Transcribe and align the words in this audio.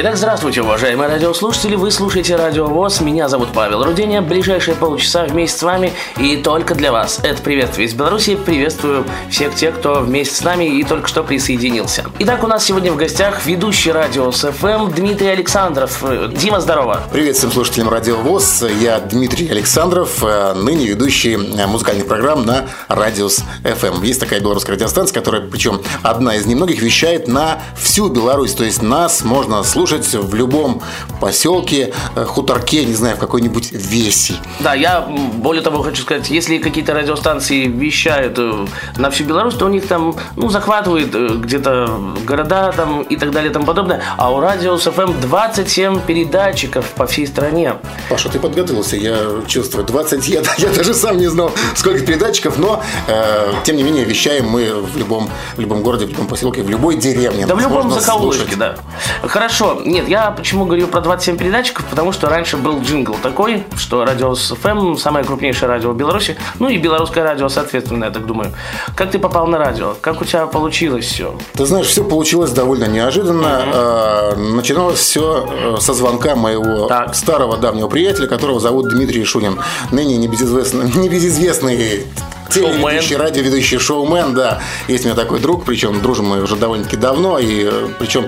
Итак, 0.00 0.16
здравствуйте, 0.16 0.62
уважаемые 0.62 1.08
радиослушатели. 1.08 1.74
Вы 1.74 1.90
слушаете 1.90 2.36
Радио 2.36 2.66
ВОЗ. 2.66 3.00
Меня 3.00 3.28
зовут 3.28 3.48
Павел 3.52 3.82
Руденя. 3.82 4.22
Ближайшие 4.22 4.76
полчаса 4.76 5.24
вместе 5.24 5.58
с 5.58 5.62
вами 5.64 5.92
и 6.20 6.36
только 6.36 6.76
для 6.76 6.92
вас. 6.92 7.18
Это 7.24 7.42
приветствие 7.42 7.88
из 7.88 7.94
Беларуси. 7.94 8.36
Приветствую 8.36 9.04
всех 9.28 9.56
тех, 9.56 9.76
кто 9.76 9.94
вместе 9.94 10.36
с 10.36 10.44
нами 10.44 10.66
и 10.66 10.84
только 10.84 11.08
что 11.08 11.24
присоединился. 11.24 12.04
Итак, 12.20 12.44
у 12.44 12.46
нас 12.46 12.64
сегодня 12.64 12.92
в 12.92 12.96
гостях 12.96 13.44
ведущий 13.44 13.90
радио 13.90 14.30
СФМ 14.30 14.92
Дмитрий 14.94 15.30
Александров. 15.30 16.00
Дима, 16.32 16.60
здорово. 16.60 17.02
Привет 17.12 17.36
всем 17.36 17.50
слушателям 17.50 17.88
Радио 17.88 18.18
ВОЗ. 18.18 18.66
Я 18.80 19.00
Дмитрий 19.00 19.48
Александров, 19.48 20.22
э, 20.22 20.54
ныне 20.54 20.86
ведущий 20.86 21.34
э, 21.34 21.66
музыкальных 21.66 22.06
программ 22.06 22.46
на 22.46 22.68
Радиус 22.86 23.42
ФМ. 23.64 24.04
Есть 24.04 24.20
такая 24.20 24.38
белорусская 24.38 24.74
радиостанция, 24.74 25.12
которая, 25.12 25.42
причем 25.42 25.82
одна 26.04 26.36
из 26.36 26.46
немногих, 26.46 26.82
вещает 26.82 27.26
на 27.26 27.60
всю 27.76 28.10
Беларусь. 28.10 28.54
То 28.54 28.62
есть 28.62 28.80
нас 28.80 29.24
можно 29.24 29.64
слушать 29.64 29.87
в 29.96 30.34
любом 30.34 30.82
поселке, 31.20 31.92
э, 32.14 32.24
хуторке, 32.24 32.84
не 32.84 32.94
знаю, 32.94 33.16
в 33.16 33.18
какой-нибудь 33.18 33.72
веси. 33.72 34.34
Да, 34.60 34.74
я 34.74 35.00
более 35.00 35.62
того 35.62 35.82
хочу 35.82 36.02
сказать, 36.02 36.30
если 36.30 36.58
какие-то 36.58 36.94
радиостанции 36.94 37.66
вещают 37.66 38.38
э, 38.38 38.66
на 38.96 39.10
всю 39.10 39.24
Беларусь, 39.24 39.54
то 39.54 39.66
у 39.66 39.68
них 39.68 39.86
там, 39.86 40.14
ну, 40.36 40.48
захватывает 40.50 41.14
э, 41.14 41.28
где-то 41.36 42.00
города 42.26 42.72
там 42.76 43.02
и 43.02 43.16
так 43.16 43.30
далее 43.30 43.50
и 43.50 43.52
тому 43.52 43.66
подобное. 43.66 44.02
А 44.16 44.32
у 44.32 44.40
Радиус 44.40 44.76
FM 44.76 45.20
27 45.20 46.00
передатчиков 46.00 46.86
по 46.90 47.06
всей 47.06 47.26
стране. 47.26 47.76
Паша, 48.10 48.28
ты 48.28 48.38
подготовился, 48.38 48.96
я 48.96 49.16
чувствую. 49.46 49.84
20, 49.86 50.28
я, 50.28 50.42
я 50.58 50.68
даже 50.68 50.94
сам 50.94 51.18
не 51.18 51.28
знал, 51.28 51.52
сколько 51.74 52.00
передатчиков, 52.04 52.58
но, 52.58 52.82
э, 53.06 53.52
тем 53.64 53.76
не 53.76 53.82
менее, 53.82 54.04
вещаем 54.04 54.48
мы 54.48 54.82
в 54.82 54.96
любом, 54.96 55.30
в 55.56 55.60
любом 55.60 55.82
городе, 55.82 56.06
в 56.06 56.10
любом 56.10 56.26
поселке, 56.26 56.62
в 56.62 56.70
любой 56.70 56.96
деревне. 56.96 57.46
Да 57.46 57.54
в 57.54 57.60
любом 57.60 57.90
закоулочке, 57.90 58.42
слушать. 58.42 58.58
да. 58.58 58.76
Хорошо. 59.22 59.67
Нет, 59.84 60.08
я 60.08 60.30
почему 60.30 60.64
говорю 60.64 60.86
про 60.86 61.00
27 61.00 61.36
передатчиков? 61.36 61.84
Потому 61.86 62.12
что 62.12 62.28
раньше 62.28 62.56
был 62.56 62.80
джингл 62.80 63.14
такой, 63.22 63.64
что 63.76 64.04
Радиус 64.04 64.34
FM 64.34 64.96
самое 64.96 65.24
крупнейшее 65.24 65.68
радио 65.68 65.90
в 65.92 65.96
Беларуси. 65.96 66.36
Ну 66.58 66.68
и 66.68 66.78
белорусское 66.78 67.24
радио, 67.24 67.48
соответственно, 67.48 68.06
я 68.06 68.10
так 68.10 68.26
думаю. 68.26 68.52
Как 68.96 69.10
ты 69.10 69.18
попал 69.18 69.46
на 69.46 69.58
радио? 69.58 69.94
Как 70.00 70.20
у 70.20 70.24
тебя 70.24 70.46
получилось 70.46 71.06
все? 71.06 71.34
Ты 71.54 71.66
знаешь, 71.66 71.86
все 71.86 72.04
получилось 72.04 72.50
довольно 72.50 72.84
неожиданно. 72.84 73.62
Э, 73.72 74.34
Начиналось 74.36 74.98
все 75.00 75.76
со 75.80 75.92
звонка 75.94 76.34
моего 76.36 76.86
Так. 76.86 77.14
старого 77.14 77.56
давнего 77.56 77.88
приятеля, 77.88 78.26
которого 78.26 78.60
зовут 78.60 78.88
Дмитрий 78.90 79.24
Шунин. 79.24 79.60
Ныне 79.90 80.16
небезызвестный, 80.16 80.90
небезызвестный 80.94 82.06
телеведущий, 82.50 83.16
радиоведущий 83.16 83.78
шоумен, 83.78 84.34
да. 84.34 84.60
Есть 84.88 85.04
у 85.04 85.08
меня 85.08 85.16
такой 85.16 85.38
друг, 85.40 85.64
причем 85.64 86.00
дружим 86.00 86.26
мы 86.26 86.42
уже 86.42 86.56
довольно-таки 86.56 86.96
давно, 86.96 87.38
и 87.38 87.64
э, 87.64 87.88
причем 87.98 88.26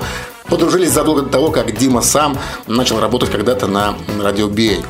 подружились 0.50 0.90
задолго 0.90 1.22
до 1.22 1.30
того, 1.30 1.50
как 1.50 1.76
Дима 1.76 2.02
сам 2.02 2.36
начал 2.66 3.00
работать 3.00 3.30
когда-то 3.30 3.66
на 3.66 3.94
радио 4.20 4.48
BA. 4.48 4.84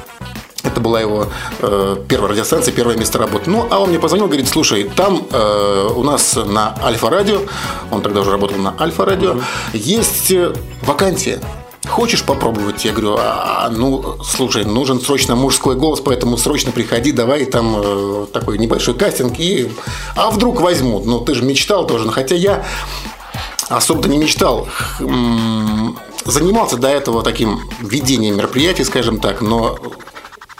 Это 0.62 0.80
была 0.80 1.00
его 1.00 1.26
э, 1.60 1.96
первая 2.08 2.32
радиостанция, 2.32 2.72
первое 2.72 2.96
место 2.96 3.18
работы. 3.18 3.50
Ну, 3.50 3.66
а 3.70 3.78
он 3.78 3.90
мне 3.90 3.98
позвонил, 3.98 4.26
говорит, 4.26 4.48
слушай, 4.48 4.84
там 4.84 5.26
э, 5.30 5.88
у 5.94 6.02
нас 6.02 6.36
на 6.36 6.74
Альфа-радио, 6.82 7.42
он 7.90 8.02
тогда 8.02 8.20
уже 8.20 8.30
работал 8.30 8.58
на 8.58 8.74
Альфа-радио, 8.78 9.40
есть 9.72 10.30
э, 10.30 10.52
вакансия. 10.82 11.40
Хочешь 11.88 12.24
попробовать? 12.24 12.84
Я 12.84 12.92
говорю, 12.92 13.16
а, 13.18 13.70
ну, 13.70 14.16
слушай, 14.22 14.64
нужен 14.64 15.00
срочно 15.00 15.34
мужской 15.34 15.76
голос, 15.76 16.00
поэтому 16.00 16.36
срочно 16.36 16.72
приходи, 16.72 17.10
давай 17.10 17.46
там 17.46 17.76
э, 17.78 18.26
такой 18.32 18.58
небольшой 18.58 18.94
кастинг. 18.94 19.40
И... 19.40 19.72
А 20.14 20.30
вдруг 20.30 20.60
возьмут? 20.60 21.06
Ну, 21.06 21.20
ты 21.20 21.34
же 21.34 21.42
мечтал 21.42 21.86
тоже. 21.86 22.04
Но 22.04 22.12
хотя 22.12 22.34
я 22.34 22.64
особо-то 23.70 24.08
не 24.08 24.18
мечтал. 24.18 24.68
Занимался 26.24 26.76
до 26.76 26.88
этого 26.88 27.22
таким 27.22 27.60
ведением 27.80 28.36
мероприятий, 28.36 28.84
скажем 28.84 29.20
так, 29.20 29.40
но 29.40 29.78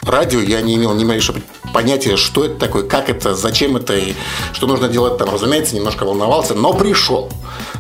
радио 0.02 0.40
я 0.40 0.62
не 0.62 0.76
имел 0.76 0.94
ни 0.94 1.04
малейшего 1.04 1.38
понятия, 1.74 2.16
что 2.16 2.44
это 2.44 2.54
такое, 2.54 2.82
как 2.82 3.10
это, 3.10 3.34
зачем 3.34 3.76
это 3.76 3.96
и 3.96 4.14
что 4.52 4.66
нужно 4.66 4.88
делать 4.88 5.18
там. 5.18 5.28
Разумеется, 5.30 5.76
немножко 5.76 6.04
волновался, 6.04 6.54
но 6.54 6.72
пришел. 6.72 7.30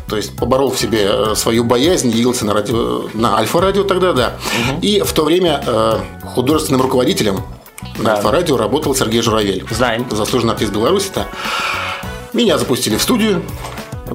То 0.08 0.16
есть 0.16 0.36
поборол 0.36 0.72
в 0.72 0.78
себе 0.78 1.08
э, 1.08 1.34
свою 1.36 1.64
боязнь, 1.64 2.10
явился 2.10 2.44
на, 2.44 2.52
радио, 2.52 3.08
на 3.14 3.38
Альфа-радио 3.38 3.84
тогда, 3.84 4.12
да. 4.12 4.36
И 4.82 5.00
в 5.00 5.12
то 5.12 5.24
время 5.24 5.62
э, 5.64 5.98
художественным 6.34 6.82
руководителем 6.82 7.42
на 7.98 8.04
Да. 8.04 8.16
Альфа-радио 8.16 8.56
работал 8.56 8.94
Сергей 8.94 9.22
Журавель. 9.22 9.64
Знаем. 9.70 10.06
Заслуженный 10.10 10.54
артист 10.54 10.72
Беларуси-то. 10.72 11.26
Меня 12.32 12.58
запустили 12.58 12.96
в 12.96 13.02
студию, 13.02 13.42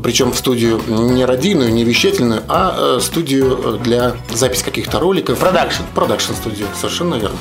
причем 0.03 0.31
в 0.31 0.37
студию 0.37 0.81
не 0.87 1.25
радийную, 1.25 1.71
не 1.73 1.83
вещательную, 1.83 2.43
а 2.47 2.97
э, 2.97 2.99
студию 3.01 3.79
для 3.83 4.15
записи 4.31 4.63
каких-то 4.63 4.99
роликов. 4.99 5.39
Продакшн. 5.39 5.83
Продакшн 5.93 6.33
студию, 6.33 6.67
совершенно 6.75 7.15
верно. 7.15 7.37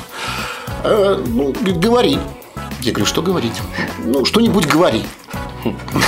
Э, 0.83 1.21
ну, 1.25 1.53
говори. 1.75 2.19
Я 2.81 2.91
говорю, 2.91 3.05
что 3.05 3.21
говорить? 3.21 3.53
Ну, 4.03 4.25
что-нибудь 4.25 4.67
говори. 4.67 5.03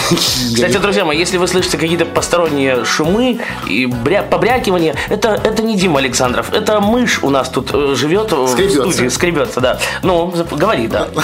Кстати, 0.10 0.78
друзья 0.78 1.06
мои, 1.06 1.18
если 1.18 1.38
вы 1.38 1.48
слышите 1.48 1.78
какие-то 1.78 2.06
посторонние 2.06 2.86
шумы 2.86 3.40
и 3.68 3.86
бря- 3.86 4.28
побрякивания, 4.28 4.96
это, 5.10 5.30
это 5.44 5.64
не 5.64 5.76
Дима 5.76 6.00
Александров, 6.00 6.52
это 6.54 6.80
мышь 6.82 7.24
у 7.24 7.30
нас 7.30 7.50
тут 7.50 7.70
э, 7.74 7.96
живет 7.96 8.32
в 8.32 8.48
Скребется. 8.48 8.92
студии, 8.92 9.08
скребется, 9.10 9.62
да. 9.62 9.80
Ну, 10.04 10.34
говори, 10.52 10.88
да. 10.88 11.08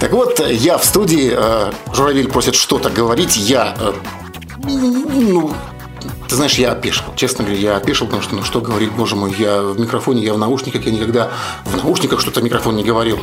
Так 0.00 0.12
вот, 0.12 0.38
я 0.48 0.78
в 0.78 0.84
студии, 0.84 1.32
э, 1.36 1.72
Журавель 1.92 2.28
просит 2.28 2.54
что-то 2.54 2.88
говорить, 2.88 3.36
я, 3.36 3.74
э, 3.80 3.92
ну, 4.64 5.52
ты 6.28 6.34
знаешь, 6.36 6.54
я 6.54 6.70
опешил. 6.72 7.04
Честно 7.16 7.44
говоря, 7.44 7.60
я 7.60 7.76
опешил, 7.76 8.06
потому 8.06 8.22
что, 8.22 8.36
ну, 8.36 8.44
что 8.44 8.60
говорить, 8.60 8.92
боже 8.92 9.16
мой, 9.16 9.34
я 9.36 9.60
в 9.62 9.80
микрофоне, 9.80 10.22
я 10.22 10.34
в 10.34 10.38
наушниках, 10.38 10.84
я 10.86 10.92
никогда 10.92 11.30
в 11.64 11.76
наушниках 11.76 12.20
что-то 12.20 12.40
в 12.40 12.44
микрофон 12.44 12.76
не 12.76 12.84
говорил. 12.84 13.18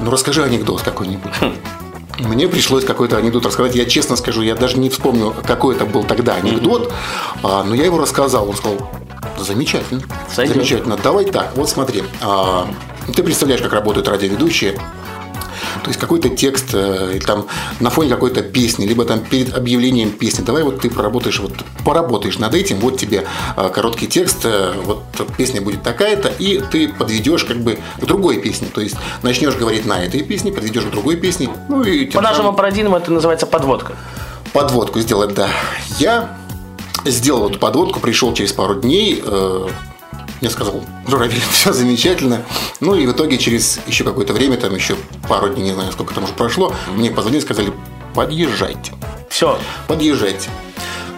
Ну, 0.00 0.10
расскажи 0.12 0.44
анекдот 0.44 0.82
какой-нибудь. 0.82 1.32
Мне 2.20 2.48
пришлось 2.48 2.84
какой-то 2.84 3.16
анекдот 3.16 3.46
рассказать. 3.46 3.74
Я 3.74 3.84
честно 3.86 4.16
скажу, 4.16 4.42
я 4.42 4.54
даже 4.54 4.78
не 4.78 4.90
вспомню, 4.90 5.34
какой 5.46 5.74
это 5.74 5.84
был 5.86 6.04
тогда 6.04 6.34
анекдот, 6.34 6.92
а, 7.42 7.64
но 7.64 7.74
я 7.74 7.84
его 7.84 7.98
рассказал. 7.98 8.48
Он 8.48 8.56
сказал, 8.56 8.78
замечательно, 9.38 10.02
Сойдет. 10.34 10.54
замечательно. 10.56 10.96
Давай 11.02 11.24
так, 11.24 11.52
вот 11.56 11.68
смотри. 11.68 12.02
а, 12.20 12.68
ты 13.14 13.22
представляешь, 13.22 13.62
как 13.62 13.72
работают 13.72 14.08
радиоведущие. 14.08 14.78
То 15.82 15.88
есть 15.88 16.00
какой-то 16.00 16.28
текст 16.28 16.70
э, 16.74 17.12
или 17.14 17.24
там 17.24 17.46
на 17.80 17.90
фоне 17.90 18.10
какой-то 18.10 18.42
песни, 18.42 18.86
либо 18.86 19.04
там 19.04 19.20
перед 19.20 19.54
объявлением 19.56 20.10
песни. 20.12 20.42
Давай 20.44 20.62
вот 20.62 20.80
ты 20.80 20.90
проработаешь, 20.90 21.40
вот 21.40 21.52
поработаешь 21.84 22.38
над 22.38 22.54
этим, 22.54 22.78
вот 22.78 22.98
тебе 22.98 23.26
э, 23.56 23.70
короткий 23.70 24.06
текст, 24.06 24.38
э, 24.44 24.72
вот 24.84 25.02
песня 25.36 25.60
будет 25.60 25.82
такая-то, 25.82 26.28
и 26.38 26.60
ты 26.70 26.88
подведешь 26.88 27.44
как 27.44 27.58
бы 27.58 27.78
к 28.00 28.04
другой 28.04 28.38
песне. 28.40 28.68
То 28.72 28.80
есть 28.80 28.96
начнешь 29.22 29.56
говорить 29.56 29.86
на 29.86 30.04
этой 30.04 30.22
песне, 30.22 30.52
подведешь 30.52 30.84
к 30.84 30.90
другой 30.90 31.16
песне, 31.16 31.48
ну 31.68 31.82
и 31.82 32.06
По 32.06 32.20
нашему 32.20 32.52
парадигму 32.52 32.96
это 32.96 33.10
называется 33.12 33.46
подводка. 33.46 33.94
подводку 34.52 35.00
сделать, 35.00 35.34
да. 35.34 35.48
Я 35.98 36.36
сделал 37.04 37.48
эту 37.48 37.58
подводку, 37.58 38.00
пришел 38.00 38.34
через 38.34 38.52
пару 38.52 38.74
дней, 38.74 39.22
мне 40.40 40.50
сказал, 40.50 40.82
Журавель, 41.06 41.40
все 41.50 41.72
замечательно. 41.72 42.42
Ну 42.80 42.94
и 42.94 43.06
в 43.06 43.12
итоге 43.12 43.38
через 43.38 43.80
еще 43.86 44.04
какое-то 44.04 44.32
время, 44.32 44.56
там 44.56 44.74
еще 44.74 44.96
пару 45.28 45.48
дней, 45.48 45.64
не 45.64 45.72
знаю, 45.72 45.92
сколько 45.92 46.14
там 46.14 46.24
уже 46.24 46.32
прошло, 46.32 46.74
мне 46.94 47.10
позвонили, 47.10 47.40
сказали, 47.40 47.72
подъезжайте, 48.14 48.92
Все. 49.28 49.58
подъезжайте. 49.86 50.48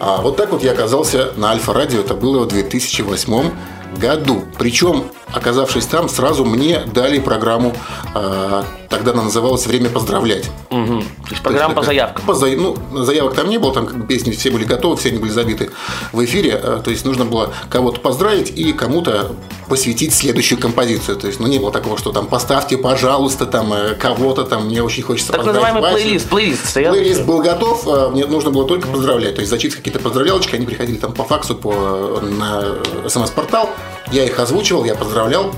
А 0.01 0.21
вот 0.21 0.37
так 0.37 0.51
вот 0.51 0.65
я 0.65 0.73
оказался 0.73 1.33
на 1.37 1.51
Альфа-радио, 1.53 2.01
это 2.01 2.15
было 2.15 2.41
в 2.45 2.49
2008 2.49 3.53
году. 3.97 4.45
Причем, 4.59 5.05
оказавшись 5.33 5.87
там, 5.87 6.09
сразу 6.09 6.45
мне 6.45 6.81
дали 6.93 7.19
программу, 7.21 7.75
э, 8.15 8.63
тогда 8.93 9.13
она 9.13 9.23
называлась 9.23 9.67
«Время 9.67 9.89
поздравлять». 9.89 10.51
Мгм. 10.71 11.01
То 11.03 11.31
есть 11.31 11.43
программа 11.43 11.75
по 11.75 11.81
такая- 11.81 11.97
заявкам. 11.97 12.25
По 12.27 12.35
ну, 12.35 13.05
заявок 13.05 13.35
там 13.35 13.49
не 13.49 13.59
было, 13.59 13.73
там 13.73 14.07
песни 14.07 14.31
все 14.33 14.51
были 14.51 14.65
готовы, 14.65 14.97
все 14.97 15.09
они 15.09 15.19
были 15.19 15.31
забиты 15.31 15.71
в 16.13 16.23
эфире. 16.25 16.61
э, 16.63 16.81
То 16.85 16.91
есть 16.91 17.05
нужно 17.05 17.25
было 17.25 17.53
кого-то 17.71 18.01
поздравить 18.01 18.53
и 18.55 18.73
кому-то 18.73 19.33
посвятить 19.69 20.13
следующую 20.15 20.61
композицию. 20.61 21.17
То 21.17 21.27
есть, 21.27 21.41
ну, 21.41 21.47
не 21.47 21.59
было 21.59 21.73
такого, 21.73 21.97
что 21.97 22.13
там 22.13 22.27
поставьте, 22.27 22.77
пожалуйста, 22.77 23.47
там 23.47 23.73
э, 23.73 23.95
кого-то 23.95 24.45
там, 24.45 24.67
мне 24.67 24.83
очень 24.83 25.03
хочется 25.03 25.33
Так 25.33 25.43
поздравить 25.43 25.63
называемый 25.65 25.83
Васю. 25.83 26.05
плейлист. 26.05 26.29
Плейлист 26.29 26.69
стоял. 26.69 26.93
Плейлист 26.95 27.23
был 27.23 27.43
готов, 27.43 27.87
э, 27.87 28.09
мне 28.11 28.27
нужно 28.27 28.51
было 28.51 28.67
только 28.67 28.87
поздравлять. 28.89 29.35
То 29.37 29.41
есть 29.41 29.51
зачитывать 29.51 29.83
какие-то 29.85 30.01
поздравлялочки, 30.01 30.55
они 30.55 30.67
приходили 30.67 30.99
там 30.99 31.13
по 31.13 31.25
факсу, 31.25 31.55
по, 31.55 32.21
на 32.21 33.09
смс-портал. 33.09 33.71
Я 34.11 34.25
их 34.25 34.39
озвучивал, 34.39 34.85
я 34.85 34.95
поздравлял. 34.95 35.55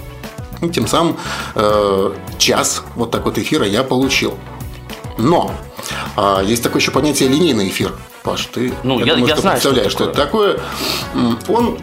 Ну, 0.65 0.73
тем 0.73 0.87
самым 0.87 1.17
э, 1.55 2.13
час 2.39 2.83
вот 2.97 3.11
так 3.11 3.25
вот 3.25 3.39
эфира 3.39 3.67
я 3.67 3.83
получил. 3.83 4.35
Но 5.19 5.53
а, 6.17 6.43
есть 6.43 6.63
такое 6.63 6.81
еще 6.81 6.91
понятие 6.91 7.29
линейный 7.29 7.69
эфир. 7.69 7.93
Паш, 8.23 8.47
ты 8.47 8.73
Ну, 8.83 8.99
я- 9.01 9.15
думаю, 9.15 9.29
я 9.29 9.35
что 9.35 9.43
знаю, 9.43 9.57
представляешь, 9.57 9.93
что, 9.93 10.07
такое. 10.07 10.53
это 10.53 10.61
такое. 11.15 11.57
Он 11.57 11.79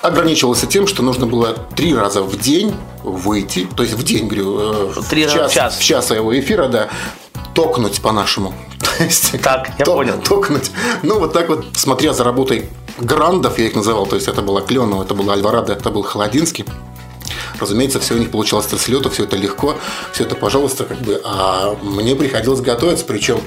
ограничивался 0.00 0.66
тем, 0.66 0.86
что 0.86 1.02
нужно 1.02 1.26
было 1.26 1.52
три 1.76 1.94
раза 1.94 2.22
в 2.22 2.38
день 2.38 2.74
выйти, 3.02 3.66
то 3.76 3.82
есть 3.82 3.94
в 3.94 4.02
день, 4.02 4.26
говорю, 4.26 4.90
э, 4.98 5.02
Три 5.10 5.26
в 5.26 5.32
час, 5.32 5.50
в 5.50 5.54
час. 5.54 5.76
в 5.78 5.82
час 5.82 6.06
своего 6.06 6.38
эфира, 6.38 6.68
да, 6.68 6.88
токнуть 7.54 8.00
по-нашему. 8.02 8.54
Так, 9.42 9.70
я 9.78 9.84
ток- 9.84 9.96
понял. 9.96 10.14
Токнуть. 10.22 10.70
Ну, 11.02 11.18
вот 11.20 11.32
так 11.32 11.48
вот, 11.48 11.64
смотря 11.76 12.12
за 12.12 12.24
работой 12.24 12.68
грандов, 12.98 13.58
я 13.58 13.66
их 13.66 13.74
называл, 13.74 14.06
то 14.06 14.16
есть 14.16 14.28
это 14.28 14.42
была 14.42 14.60
Кленова, 14.60 15.02
это 15.04 15.14
была 15.14 15.34
Альварадо, 15.34 15.72
это 15.72 15.90
был 15.90 16.02
Холодинский. 16.02 16.64
Разумеется, 17.60 18.00
все 18.00 18.14
у 18.14 18.18
них 18.18 18.30
получалось 18.30 18.66
с 18.66 18.88
лету, 18.88 19.10
все 19.10 19.24
это 19.24 19.36
легко, 19.36 19.78
все 20.12 20.24
это, 20.24 20.34
пожалуйста, 20.34 20.84
как 20.84 20.98
бы. 20.98 21.20
А 21.24 21.76
мне 21.82 22.16
приходилось 22.16 22.60
готовиться, 22.60 23.04
причем 23.04 23.40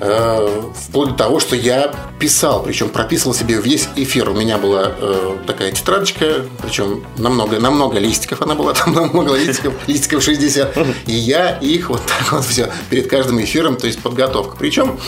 э, 0.00 0.62
вплоть 0.74 1.10
до 1.10 1.14
того, 1.14 1.40
что 1.40 1.56
я 1.56 1.94
писал, 2.18 2.62
причем 2.62 2.88
прописывал 2.88 3.34
себе 3.34 3.60
весь 3.60 3.88
эфир. 3.96 4.30
У 4.30 4.34
меня 4.34 4.58
была 4.58 4.92
э, 4.98 5.36
такая 5.46 5.72
тетрадочка, 5.72 6.46
причем 6.62 7.04
намного, 7.16 7.58
намного 7.58 7.98
листиков 7.98 8.42
она 8.42 8.54
была, 8.54 8.72
там 8.74 8.92
намного 8.94 9.36
листиков, 9.36 9.74
листиков 9.86 10.22
60. 10.22 10.76
И 11.06 11.12
я 11.12 11.58
их 11.58 11.90
вот 11.90 12.02
так 12.06 12.32
вот 12.32 12.44
все 12.44 12.70
перед 12.90 13.08
каждым 13.08 13.40
эфиром, 13.42 13.76
то 13.76 13.86
есть 13.86 14.00
подготовка. 14.00 14.56
Причем 14.58 14.98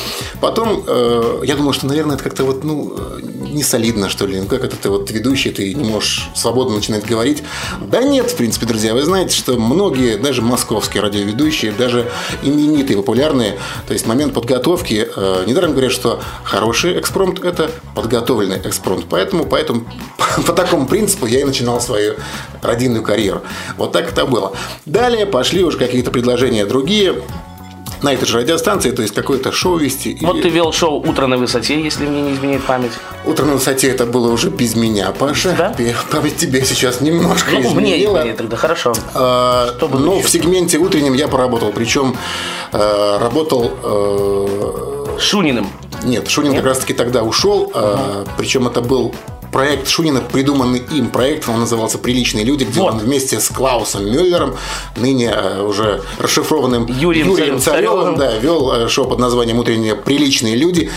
потом 0.41 0.85
э, 0.87 1.43
я 1.45 1.57
думал, 1.57 1.73
что, 1.73 1.87
наверное, 1.87 2.15
это 2.15 2.25
как-то 2.25 2.45
вот, 2.45 2.65
ну, 2.65 2.95
э, 2.97 3.21
не 3.51 3.63
солидно, 3.63 4.09
что 4.09 4.27
ли. 4.27 4.41
Ну, 4.41 4.47
как 4.47 4.65
это 4.65 4.77
ты 4.77 4.89
вот 4.89 5.11
ведущий, 5.11 5.51
ты 5.51 5.75
не 5.75 5.89
можешь 5.89 6.29
свободно 6.35 6.77
начинать 6.77 7.05
говорить. 7.05 7.43
Да 7.81 8.03
нет, 8.03 8.31
в 8.31 8.37
принципе, 8.37 8.67
друзья, 8.67 8.95
вы 8.95 9.03
знаете, 9.03 9.35
что 9.35 9.57
многие, 9.57 10.17
даже 10.17 10.43
московские 10.43 11.03
радиоведущие, 11.03 11.73
даже 11.73 12.11
именитые, 12.43 12.97
популярные, 12.97 13.59
то 13.87 13.93
есть 13.93 14.07
момент 14.07 14.35
подготовки, 14.35 14.80
э, 14.89 15.45
недаром 15.47 15.73
говорят, 15.73 15.93
что 15.93 16.21
хороший 16.45 16.99
экспромт– 16.99 17.45
это 17.45 17.71
подготовленный 17.95 18.59
экспромт. 18.65 19.07
Поэтому, 19.09 19.45
поэтому 19.45 19.85
по 20.47 20.53
такому 20.53 20.87
принципу 20.87 21.27
я 21.27 21.41
и 21.41 21.45
начинал 21.45 21.81
свою 21.81 22.15
радийную 22.63 23.03
карьеру. 23.03 23.43
Вот 23.77 23.93
так 23.93 24.11
это 24.13 24.27
было. 24.27 24.53
Далее 24.87 25.27
пошли 25.27 25.63
уже 25.65 25.79
какие-то 25.79 26.11
предложения 26.11 26.65
другие, 26.65 27.23
на 28.03 28.13
этой 28.15 28.27
же 28.27 28.39
радиостанции, 28.39 28.91
то 28.91 29.03
есть 29.03 29.15
какое-то 29.15 29.53
шоу 29.53 29.77
вести. 29.77 30.17
Вот 30.23 30.37
И 30.37 30.43
ты 30.43 30.49
вел 30.49 30.73
шоу 30.73 31.01
«Утро 31.07 31.27
на 31.27 31.37
высоте», 31.37 31.81
если 31.81 32.07
мне 32.07 32.23
не 32.23 32.33
изменяет 32.35 32.65
память. 32.65 32.93
Утро 33.27 33.45
на 33.45 33.55
высоте 33.55 33.89
это 33.89 34.07
было 34.07 34.31
уже 34.33 34.49
без 34.49 34.75
меня, 34.75 35.13
Паша. 35.13 35.55
Да? 35.57 35.75
Память 36.11 36.37
тебе 36.37 36.65
сейчас 36.65 37.01
немножко 37.01 37.51
Ну, 37.53 37.59
мне 37.75 37.97
изменила. 37.97 38.19
изменит 38.21 38.37
тогда, 38.37 38.57
хорошо. 38.57 38.93
А, 39.15 39.77
но 39.81 40.17
еще? 40.17 40.27
в 40.27 40.31
сегменте 40.31 40.79
утреннем 40.79 41.15
я 41.15 41.29
поработал. 41.29 41.73
Причем 41.73 42.17
э, 42.73 43.19
работал... 43.21 43.71
э, 43.83 44.70
Шуниным. 45.21 45.69
нет, 46.05 46.29
Шунин 46.29 46.55
как 46.55 46.65
раз-таки 46.65 46.95
тогда 46.95 47.23
ушел. 47.23 47.71
а, 47.75 48.25
причем 48.37 48.67
это 48.67 48.81
был 48.81 49.15
проект 49.53 49.89
Шунина, 49.89 50.21
придуманный 50.21 50.79
им 50.93 51.11
проект. 51.11 51.49
Он 51.49 51.59
назывался 51.59 51.99
«Приличные 51.99 52.45
люди», 52.45 52.63
где 52.63 52.81
Вот. 52.81 52.93
он 52.95 52.99
вместе 53.01 53.41
с 53.41 53.49
Клаусом 53.49 54.05
Мюллером, 54.07 54.55
ныне 54.97 55.33
э, 55.35 55.63
уже 55.63 56.03
расшифрованным 56.21 56.87
Юрием 56.87 57.35
Царевым, 57.35 57.61
Царевым. 57.61 58.17
да, 58.17 58.37
вел 58.39 58.73
э, 58.73 58.89
шоу 58.89 59.09
под 59.09 59.19
названием 59.19 59.59
«Утренние 59.59 59.97
приличные 59.97 60.55
люди». 60.55 60.89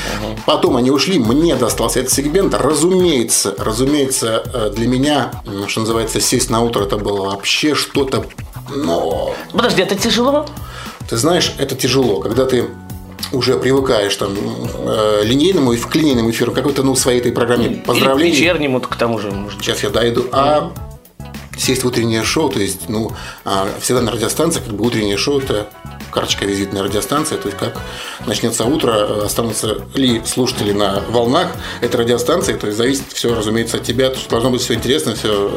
Потом 0.46 0.78
они 0.78 0.92
ушли, 0.92 1.18
мне 1.18 1.56
достался 1.56 2.02
этот 2.02 2.14
сегмент. 2.14 2.54
Разумеется, 2.54 3.56
разумеется, 3.58 4.72
для 4.76 4.88
меня, 4.88 5.32
что 5.68 5.80
называется, 5.80 6.22
сесть 6.22 6.52
на 6.52 6.62
утро, 6.62 6.84
это 6.84 6.98
было 6.98 7.26
вообще 7.32 7.74
что-то... 7.74 8.24
Но 8.70 9.34
Подожди, 9.52 9.82
это 9.82 9.96
тяжело? 9.96 10.46
ты 11.10 11.18
знаешь, 11.18 11.54
это 11.58 11.76
тяжело, 11.76 12.20
когда 12.20 12.46
ты 12.46 12.70
уже 13.34 13.58
привыкаешь 13.58 14.16
там 14.16 14.32
э, 14.36 15.22
линейному 15.24 15.74
и 15.74 15.78
к 15.78 15.94
линейному 15.96 16.30
эфиру, 16.32 16.52
какой-то, 16.52 16.84
ну, 16.84 16.96
своей 16.96 17.20
этой 17.20 17.32
программе 17.32 17.66
Или 17.66 17.74
к 17.76 17.86
поздравлений. 17.86 18.32
вечернему, 18.32 18.80
к 18.80 18.96
тому 18.96 19.20
же, 19.20 19.32
может. 19.32 19.60
Сейчас 19.62 19.84
я 19.84 19.90
дойду. 19.90 20.26
А 20.32 20.72
сесть 21.58 21.84
в 21.84 21.88
утреннее 21.88 22.24
шоу, 22.24 22.50
то 22.50 22.60
есть, 22.60 22.90
ну, 22.90 23.12
а, 23.46 23.68
всегда 23.80 24.02
на 24.02 24.12
радиостанции, 24.12 24.60
как 24.60 24.74
бы 24.74 24.86
утреннее 24.86 25.18
шоу 25.18 25.40
это 25.40 25.68
карточка 26.14 26.46
визитная 26.46 26.84
радиостанция, 26.84 27.38
то 27.38 27.48
есть 27.48 27.58
как 27.58 27.80
начнется 28.26 28.66
утро, 28.66 28.92
э, 28.92 29.26
останутся 29.26 29.78
ли 29.96 30.22
слушатели 30.26 30.72
на 30.72 31.02
волнах 31.10 31.48
этой 31.82 31.98
радиостанции, 31.98 32.54
то 32.54 32.68
есть 32.68 32.78
зависит 32.78 33.04
все, 33.14 33.34
разумеется, 33.36 33.78
от 33.78 33.84
тебя, 33.84 34.10
то 34.10 34.16
есть 34.16 34.30
должно 34.30 34.50
быть 34.50 34.62
все 34.62 34.74
интересно, 34.74 35.16
все 35.16 35.52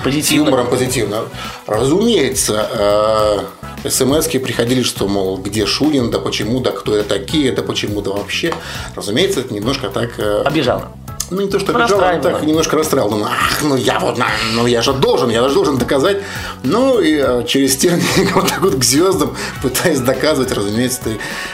с 0.00 0.04
Позитивно. 0.04 0.46
юмором 0.46 0.66
позитивно. 0.68 1.22
Разумеется, 1.66 3.46
смс 3.88 4.26
приходили, 4.26 4.82
что, 4.82 5.08
мол, 5.08 5.38
где 5.38 5.66
Шунин, 5.66 6.10
да 6.10 6.18
почему, 6.18 6.60
да 6.60 6.72
кто 6.72 6.96
это 6.96 7.08
такие, 7.08 7.52
да 7.52 7.62
почему, 7.62 8.00
да 8.00 8.10
вообще. 8.10 8.54
Разумеется, 8.96 9.40
это 9.40 9.54
немножко 9.54 9.88
так 9.88 10.18
э, 10.18 10.42
Обижала. 10.44 10.92
Ну, 11.32 11.40
не 11.42 11.48
то, 11.48 11.58
что 11.58 11.72
обижал, 11.72 12.00
а 12.00 12.12
Расстраивало. 12.12 12.38
так 12.38 12.42
немножко 12.46 12.76
расстраивал. 12.76 13.10
Думаю, 13.10 13.30
ах, 13.30 13.62
ну 13.62 13.76
я 13.76 13.98
вот, 13.98 14.18
ну 14.54 14.66
я 14.66 14.82
же 14.82 14.92
должен, 14.92 15.30
я 15.30 15.46
же 15.48 15.54
должен 15.54 15.78
доказать. 15.78 16.18
Ну, 16.62 17.00
и 17.00 17.16
э, 17.16 17.44
через 17.46 17.76
тернии 17.76 18.32
вот 18.34 18.48
так 18.48 18.60
вот 18.60 18.74
к 18.74 18.84
звездам, 18.84 19.34
пытаясь 19.62 20.00
доказывать, 20.00 20.52
разумеется, 20.52 21.00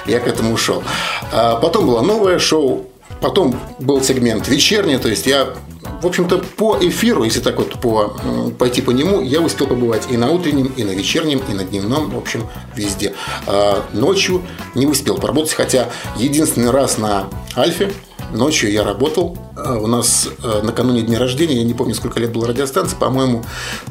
я 0.06 0.20
к 0.20 0.26
этому 0.26 0.52
ушел. 0.52 0.82
А 1.32 1.56
потом 1.56 1.86
было 1.86 2.00
новое 2.00 2.38
шоу, 2.38 2.86
потом 3.20 3.58
был 3.78 4.02
сегмент 4.02 4.48
вечерний, 4.48 4.98
то 4.98 5.08
есть 5.08 5.26
я, 5.26 5.54
в 6.02 6.06
общем-то, 6.06 6.38
по 6.56 6.76
эфиру, 6.80 7.22
если 7.24 7.40
так 7.40 7.56
вот 7.58 7.80
по, 7.80 8.16
пойти 8.58 8.82
по 8.82 8.90
нему, 8.90 9.20
я 9.20 9.40
успел 9.40 9.66
побывать 9.66 10.08
и 10.10 10.16
на 10.16 10.30
утреннем, 10.30 10.72
и 10.76 10.84
на 10.84 10.90
вечернем, 10.90 11.40
и 11.48 11.52
на 11.52 11.64
дневном, 11.64 12.10
в 12.10 12.18
общем, 12.18 12.48
везде. 12.74 13.14
А 13.46 13.84
ночью 13.92 14.42
не 14.74 14.86
успел 14.86 15.18
поработать, 15.18 15.52
хотя 15.52 15.88
единственный 16.16 16.70
раз 16.70 16.98
на 16.98 17.28
Альфе 17.56 17.92
Ночью 18.32 18.70
я 18.70 18.84
работал. 18.84 19.36
А 19.56 19.76
У 19.76 19.86
нас 19.86 20.28
э, 20.42 20.60
накануне 20.62 21.02
дня 21.02 21.18
рождения, 21.18 21.56
я 21.56 21.64
не 21.64 21.74
помню, 21.74 21.94
сколько 21.94 22.20
лет 22.20 22.32
было 22.32 22.46
радиостанции, 22.46 22.96
по-моему, 22.96 23.44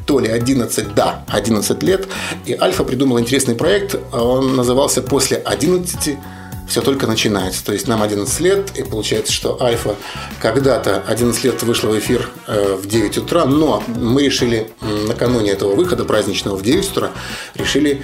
то 0.06 0.20
ли 0.20 0.28
11, 0.28 0.94
да, 0.94 1.24
11 1.28 1.82
лет. 1.82 2.08
И 2.46 2.56
Альфа 2.58 2.84
придумала 2.84 3.18
интересный 3.18 3.54
проект. 3.54 3.96
Он 4.12 4.56
назывался 4.56 5.02
«После 5.02 5.36
11 5.36 6.16
все 6.68 6.82
только 6.82 7.06
начинается. 7.06 7.64
То 7.64 7.72
есть 7.72 7.88
нам 7.88 8.02
11 8.02 8.40
лет, 8.40 8.70
и 8.76 8.82
получается, 8.82 9.32
что 9.32 9.60
Альфа 9.62 9.96
когда-то 10.40 11.02
11 11.06 11.44
лет 11.44 11.62
вышла 11.62 11.88
в 11.88 11.98
эфир 11.98 12.30
э, 12.46 12.74
в 12.74 12.86
9 12.86 13.18
утра, 13.18 13.44
но 13.46 13.82
мы 13.86 14.24
решили 14.24 14.70
накануне 15.06 15.52
этого 15.52 15.74
выхода 15.74 16.04
праздничного 16.04 16.56
в 16.56 16.62
9 16.62 16.90
утра, 16.90 17.10
решили 17.54 18.02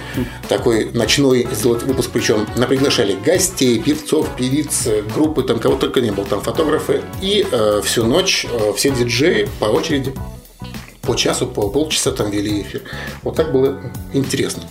такой 0.49 0.91
ночной 0.91 1.47
сделать 1.51 1.83
выпуск, 1.83 2.09
причем 2.11 2.47
мы 2.57 2.65
приглашали 2.65 3.13
гостей, 3.13 3.79
певцов, 3.79 4.35
певиц, 4.35 4.87
э, 4.87 5.03
группы, 5.13 5.43
там 5.43 5.59
кого 5.59 5.75
только 5.75 6.01
не 6.01 6.11
было, 6.11 6.25
там 6.25 6.41
фотографы, 6.41 7.03
и 7.21 7.45
э, 7.49 7.81
всю 7.83 8.05
ночь 8.05 8.45
э, 8.49 8.73
все 8.75 8.91
диджеи 8.91 9.47
по 9.59 9.65
очереди 9.65 10.13
по 11.05 11.15
часу, 11.15 11.47
по 11.47 11.69
полчаса 11.69 12.11
там 12.11 12.31
вели 12.31 12.61
эфир. 12.61 12.81
Вот 13.23 13.35
так 13.35 13.51
было 13.51 13.79
интересно. 14.13 14.63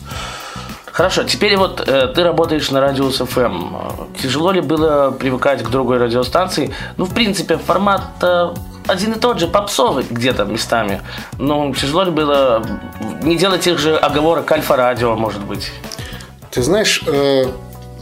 Хорошо, 0.95 1.25
теперь 1.25 1.57
вот 1.57 1.83
э, 1.89 2.07
ты 2.15 2.23
работаешь 2.23 2.71
на 2.71 2.81
радио 2.81 3.11
СФМ. 3.11 4.15
Тяжело 4.23 4.53
ли 4.53 4.61
было 4.61 5.11
привыкать 5.11 5.61
к 5.65 5.69
другой 5.69 5.99
радиостанции? 5.99 6.73
Ну, 6.97 7.05
в 7.07 7.13
принципе, 7.13 7.57
формат 7.57 8.05
э, 8.23 8.55
один 8.87 9.11
и 9.15 9.19
тот 9.19 9.41
же, 9.41 9.49
попсовый 9.49 10.07
где-то 10.09 10.45
местами. 10.45 11.03
Но 11.37 11.75
тяжело 11.75 12.05
ли 12.05 12.13
было 12.13 12.65
не 13.25 13.37
делать 13.37 13.63
тех 13.63 13.81
же 13.81 13.97
оговорок 13.97 14.53
альфа-радио, 14.53 15.17
может 15.17 15.43
быть? 15.43 15.73
Ты 16.53 16.63
знаешь, 16.63 17.03
э, 17.09 17.47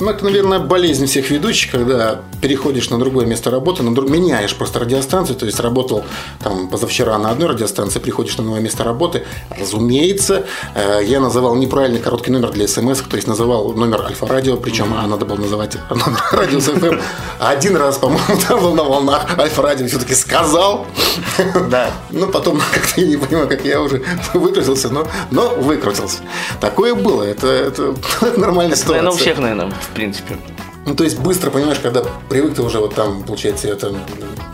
ну, 0.01 0.11
это, 0.11 0.25
наверное, 0.25 0.59
болезнь 0.59 1.07
всех 1.07 1.31
ведущих, 1.31 1.71
когда 1.71 2.21
переходишь 2.41 2.91
на 2.91 2.99
другое 2.99 3.27
место 3.27 3.51
работы, 3.51 3.83
на 3.83 3.95
друг... 3.95 4.09
меняешь 4.09 4.55
просто 4.57 4.81
радиостанцию, 4.81 5.37
то 5.37 5.47
есть 5.47 5.61
работал 5.61 6.05
там 6.43 6.69
позавчера 6.69 7.17
на 7.19 7.31
одной 7.31 7.49
радиостанции, 7.51 8.01
приходишь 8.01 8.37
на 8.37 8.45
новое 8.45 8.61
место 8.61 8.83
работы. 8.85 9.25
Разумеется, 9.59 10.45
э, 10.75 11.03
я 11.05 11.21
называл 11.21 11.55
неправильный 11.55 12.01
короткий 12.01 12.33
номер 12.33 12.51
для 12.51 12.67
смс, 12.67 13.01
то 13.01 13.17
есть 13.17 13.29
называл 13.29 13.73
номер 13.75 14.03
Альфа-радио, 14.03 14.57
причем 14.57 14.93
а 14.95 15.07
надо 15.07 15.25
было 15.25 15.37
называть 15.37 15.77
номер 15.91 16.21
радио 16.33 16.61
СФМ. 16.61 17.01
Один 17.39 17.77
раз, 17.77 17.99
по-моему, 17.99 18.41
там 18.49 18.61
был 18.61 18.75
на 18.75 18.85
волнах 18.85 19.39
Альфа-радио 19.39 19.87
все-таки 19.87 20.15
сказал. 20.15 20.87
Да. 21.71 21.91
Ну, 22.11 22.29
потом 22.29 22.61
как-то 22.73 23.01
я 23.01 23.07
не 23.07 23.17
понимаю, 23.17 23.49
как 23.49 23.65
я 23.65 23.81
уже 23.81 24.03
выкрутился, 24.35 24.91
но, 24.91 25.07
но 25.31 25.49
выкрутился. 25.57 26.19
Такое 26.61 26.95
было, 26.95 27.23
это, 27.23 27.47
это, 27.47 27.95
это 28.21 28.39
нормальная 28.39 28.77
ситуация. 28.77 29.03
Наверное, 29.03 29.13
у 29.13 29.17
всех, 29.17 29.39
наверное, 29.39 29.73
в 29.83 29.95
принципе. 29.95 30.37
Ну, 30.85 30.97
то 30.97 31.05
есть 31.05 31.19
быстро, 31.19 31.51
понимаешь, 31.51 31.79
когда 31.81 32.03
привык 32.29 32.55
ты 32.55 32.63
уже 32.63 32.81
вот 32.81 32.95
там, 32.95 33.23
получается, 33.23 33.69
я 33.69 33.77
там 33.77 33.97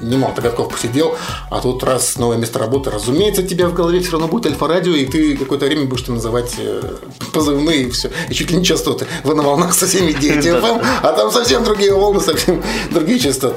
немало 0.02 0.35
годков 0.35 0.70
посидел, 0.70 1.16
а 1.50 1.61
тут 1.61 1.82
раз 1.82 2.16
новое 2.18 2.37
место 2.37 2.58
работы, 2.58 2.90
разумеется, 2.90 3.42
у 3.42 3.47
тебя 3.47 3.66
в 3.66 3.75
голове 3.75 4.00
все 4.00 4.12
равно 4.12 4.28
будет 4.28 4.47
альфа-радио, 4.47 4.92
и 4.92 5.06
ты 5.06 5.37
какое-то 5.37 5.66
время 5.66 5.87
будешь 5.87 6.02
там 6.02 6.16
называть 6.16 6.54
э, 6.58 6.82
позывные 7.32 7.85
и 7.85 7.90
все, 7.90 8.11
и 8.28 8.35
чуть 8.35 8.50
ли 8.50 8.58
не 8.58 8.64
частоты. 8.64 9.06
Вы 9.25 9.35
на 9.35 9.42
волнах 9.42 9.73
со 9.73 9.87
всеми 9.87 10.11
FM, 10.11 10.85
а 11.02 11.12
там 11.12 11.30
совсем 11.30 11.64
другие 11.64 11.94
волны, 11.94 12.20
совсем 12.20 12.62
другие 12.90 13.18
частоты. 13.18 13.56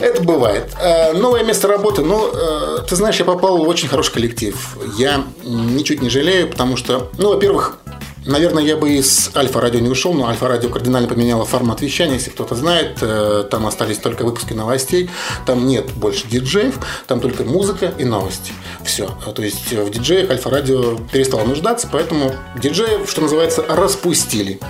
Это 0.00 0.22
бывает. 0.22 0.72
Э, 0.80 1.12
Новое 1.12 1.42
место 1.42 1.66
работы, 1.66 2.02
ну, 2.02 2.30
э, 2.32 2.82
ты 2.88 2.94
знаешь, 2.94 3.16
я 3.16 3.24
попал 3.24 3.64
в 3.64 3.68
очень 3.68 3.88
хороший 3.88 4.12
коллектив. 4.12 4.56
Я 4.96 5.24
ничуть 5.44 6.02
не 6.02 6.08
жалею, 6.08 6.48
потому 6.48 6.76
что, 6.76 7.10
ну, 7.18 7.30
во-первых, 7.30 7.78
Наверное, 8.26 8.62
я 8.62 8.76
бы 8.76 8.90
из 8.90 9.30
Альфа-радио 9.34 9.80
не 9.80 9.88
ушел, 9.88 10.12
но 10.12 10.28
Альфа-радио 10.28 10.68
кардинально 10.68 11.08
поменяло 11.08 11.44
формат 11.44 11.80
вещания, 11.80 12.14
если 12.14 12.30
кто-то 12.30 12.54
знает. 12.54 12.98
Э, 13.00 13.44
там 13.50 13.66
остались 13.66 13.98
только 13.98 14.24
выпуски 14.24 14.52
новостей, 14.52 15.08
там 15.46 15.66
нет 15.66 15.92
больше 15.94 16.26
диджеев, 16.28 16.78
там 17.06 17.20
только 17.20 17.44
музыка 17.44 17.92
и 17.98 18.04
новости. 18.04 18.52
Все. 18.84 19.08
То 19.34 19.42
есть 19.42 19.72
в 19.72 19.90
диджеях 19.90 20.30
Альфа-радио 20.30 20.98
перестало 21.12 21.44
нуждаться, 21.44 21.88
поэтому 21.90 22.34
диджеев, 22.60 23.08
что 23.08 23.22
называется, 23.22 23.64
распустили 23.68 24.60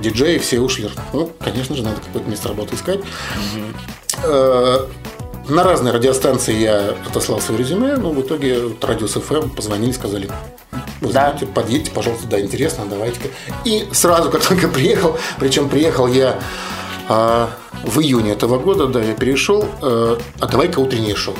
диджеи 0.00 0.38
все 0.38 0.60
ушли. 0.60 0.90
Ну, 1.12 1.32
конечно 1.40 1.74
же, 1.74 1.82
надо 1.82 2.00
какое-то 2.00 2.28
место 2.28 2.48
работы 2.48 2.76
искать. 2.76 3.00
Угу. 3.00 4.26
На 5.48 5.62
разные 5.62 5.92
радиостанции 5.92 6.54
я 6.58 6.96
отослал 7.06 7.40
свое 7.40 7.60
резюме, 7.60 7.96
но 7.96 8.10
в 8.10 8.20
итоге 8.20 8.60
Радиус 8.82 9.12
ФМ 9.12 9.50
позвонили, 9.50 9.92
сказали, 9.92 10.28
вы 11.00 11.12
да. 11.12 11.30
знаете, 11.30 11.46
подъедьте, 11.46 11.92
пожалуйста, 11.92 12.26
да, 12.26 12.40
интересно, 12.40 12.84
давайте-ка. 12.90 13.28
И 13.64 13.86
сразу, 13.92 14.30
как 14.30 14.44
только 14.44 14.66
приехал, 14.66 15.16
причем 15.38 15.68
приехал 15.68 16.08
я 16.08 16.40
а, 17.08 17.48
в 17.84 18.00
июне 18.00 18.32
этого 18.32 18.58
года, 18.58 18.88
да, 18.88 19.00
я 19.00 19.14
перешел, 19.14 19.64
а, 19.82 20.18
а 20.40 20.46
давай-ка 20.46 20.80
утреннее 20.80 21.14
шоу. 21.14 21.36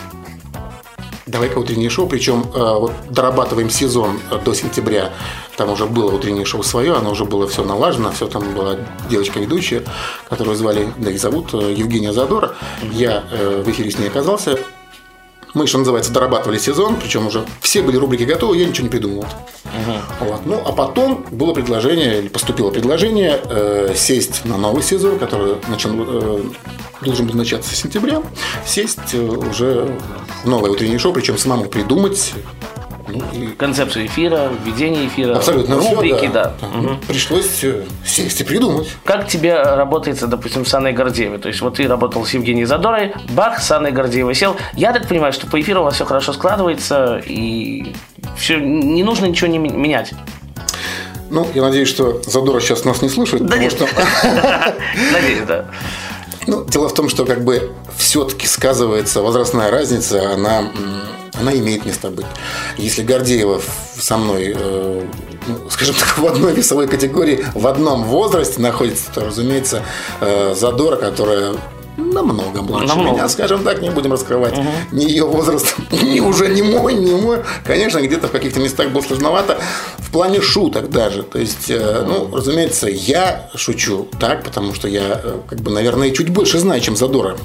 Давай-ка 1.27 1.59
утреннее 1.59 1.91
шоу, 1.91 2.07
причем 2.07 2.47
а, 2.55 2.79
вот 2.79 2.93
дорабатываем 3.11 3.69
сезон 3.69 4.21
до 4.45 4.55
сентября 4.55 5.13
там 5.57 5.71
уже 5.71 5.87
было 5.87 6.13
утреннее 6.13 6.45
шоу 6.45 6.63
свое, 6.63 6.95
оно 6.95 7.11
уже 7.11 7.25
было 7.25 7.49
все 7.49 7.65
налажено, 7.65 8.13
все 8.13 8.29
там 8.29 8.55
была 8.55 8.77
девочка-ведущая, 9.11 9.83
которую 10.29 10.57
звали, 10.57 10.93
да 10.99 11.11
и 11.11 11.17
зовут 11.17 11.55
э, 11.55 11.73
Евгения 11.73 12.13
Задора. 12.13 12.55
Я 12.93 13.25
э, 13.31 13.63
в 13.65 13.71
эфире 13.71 13.91
с 13.91 13.99
ней 13.99 14.09
оказался. 14.09 14.59
Мы, 15.57 15.67
что 15.67 15.79
называется, 15.79 16.13
дорабатывали 16.13 16.59
сезон, 16.59 16.97
причем 16.97 17.29
уже 17.29 17.47
все 17.63 17.81
были 17.81 17.97
рубрики 17.97 18.25
готовы, 18.25 18.59
я 18.59 18.67
ничего 18.67 18.89
не 18.89 18.91
придумывал. 18.91 19.25
Угу. 19.65 20.27
Вот. 20.27 20.41
Ну, 20.45 20.63
а 20.63 20.71
потом 20.71 21.25
было 21.31 21.55
предложение, 21.55 22.19
или 22.19 22.29
поступило 22.29 22.71
предложение 22.71 23.41
э, 23.43 23.95
сесть 23.97 24.45
на 24.45 24.59
новый 24.59 24.83
сезон, 24.83 25.19
который 25.19 25.57
начал, 25.69 25.93
э, 25.97 26.43
должен 27.01 27.27
был 27.27 27.35
начаться 27.37 27.75
с 27.75 27.79
сентября, 27.79 28.23
сесть 28.67 29.15
э, 29.15 29.19
уже 29.19 29.99
в 30.45 30.47
новое 30.47 30.71
утреннее 30.71 30.99
шоу, 30.99 31.15
причем 31.15 31.39
самому 31.39 31.65
придумать 31.65 32.35
ну, 33.09 33.25
и... 33.33 33.47
Концепцию 33.49 34.07
эфира, 34.07 34.51
введение 34.65 35.07
эфира, 35.07 35.37
Абсолютно 35.37 35.77
рубрики, 35.77 36.17
все, 36.17 36.29
да. 36.29 36.53
да. 36.61 36.79
Угу. 36.79 36.97
Пришлось 37.09 37.65
сесть 38.05 38.41
и 38.41 38.45
придумать. 38.45 38.89
Как 39.05 39.27
тебе 39.29 39.61
работается, 39.61 40.27
допустим, 40.27 40.65
с 40.65 40.75
Анной 40.75 40.93
Гордеевой? 40.93 41.39
То 41.39 41.49
есть, 41.49 41.61
вот 41.61 41.77
ты 41.77 41.87
работал 41.87 42.25
с 42.25 42.35
Евгенией 42.35 42.67
Задорой, 42.67 43.13
бах, 43.31 43.61
с 43.61 43.71
Анной 43.71 43.93
Гордеевой 43.93 44.35
сел. 44.35 44.57
Я 44.75 44.93
так 44.93 45.09
понимаю, 45.09 45.33
что 45.33 45.47
по 45.47 45.61
эфиру 45.61 45.81
у 45.81 45.85
вас 45.85 45.95
все 45.95 46.05
хорошо 46.05 46.33
складывается, 46.33 47.23
и 47.25 47.95
все, 48.37 48.59
не 48.59 49.03
нужно 49.03 49.27
ничего 49.27 49.49
не 49.49 49.59
менять. 49.59 50.13
Ну, 51.31 51.47
я 51.55 51.63
надеюсь, 51.63 51.89
что 51.89 52.23
Задора 52.25 52.61
сейчас 52.61 52.85
нас 52.85 53.03
не 53.03 53.09
слушает. 53.09 53.47
Да 53.47 53.59
нет. 53.59 53.73
Что... 53.73 53.87
Надеюсь, 55.13 55.47
да. 55.47 55.67
Ну, 56.47 56.65
дело 56.65 56.89
в 56.89 56.95
том, 56.95 57.09
что 57.09 57.25
как 57.25 57.43
бы 57.45 57.73
все-таки 57.97 58.47
сказывается 58.47 59.21
возрастная 59.21 59.71
разница, 59.71 60.33
она 60.33 60.71
она 61.39 61.55
имеет 61.55 61.85
место 61.85 62.11
быть. 62.11 62.27
Если 62.77 63.03
Гордеева 63.03 63.61
со 63.99 64.17
мной, 64.17 64.55
э, 64.57 65.07
ну, 65.47 65.71
скажем 65.71 65.95
так, 65.95 66.19
в 66.19 66.27
одной 66.27 66.55
весовой 66.55 66.89
категории, 66.89 67.45
в 67.55 67.67
одном 67.67 68.05
возрасте 68.05 68.61
находится, 68.61 69.11
то, 69.15 69.25
разумеется, 69.25 69.83
э, 70.21 70.55
Задора, 70.55 70.97
которая 70.97 71.55
намного 71.97 72.63
младше 72.63 72.89
намного. 72.89 73.17
меня, 73.17 73.29
скажем 73.29 73.65
так, 73.65 73.81
не 73.81 73.91
будем 73.91 74.13
раскрывать 74.13 74.59
угу. 74.59 74.69
ни 74.93 75.05
ее 75.05 75.25
возраст, 75.25 75.75
ни 75.91 76.21
уже 76.21 76.49
не 76.49 76.63
мой, 76.63 76.95
не 76.95 77.15
мой. 77.15 77.41
Конечно, 77.65 78.01
где-то 78.01 78.29
в 78.29 78.31
каких-то 78.31 78.61
местах 78.61 78.91
было 78.91 79.03
сложновато 79.03 79.59
в 79.99 80.11
плане 80.11 80.41
шуток 80.41 80.91
даже. 80.91 81.23
То 81.23 81.39
есть, 81.39 81.71
э, 81.71 82.05
ну, 82.07 82.35
разумеется, 82.35 82.89
я 82.89 83.51
шучу 83.55 84.09
так, 84.19 84.45
потому 84.45 84.75
что 84.75 84.89
я, 84.89 85.21
э, 85.23 85.41
как 85.49 85.61
бы, 85.61 85.71
наверное, 85.71 86.11
чуть 86.11 86.31
больше 86.31 86.59
знаю, 86.59 86.81
чем 86.81 86.97
Задора. 86.97 87.37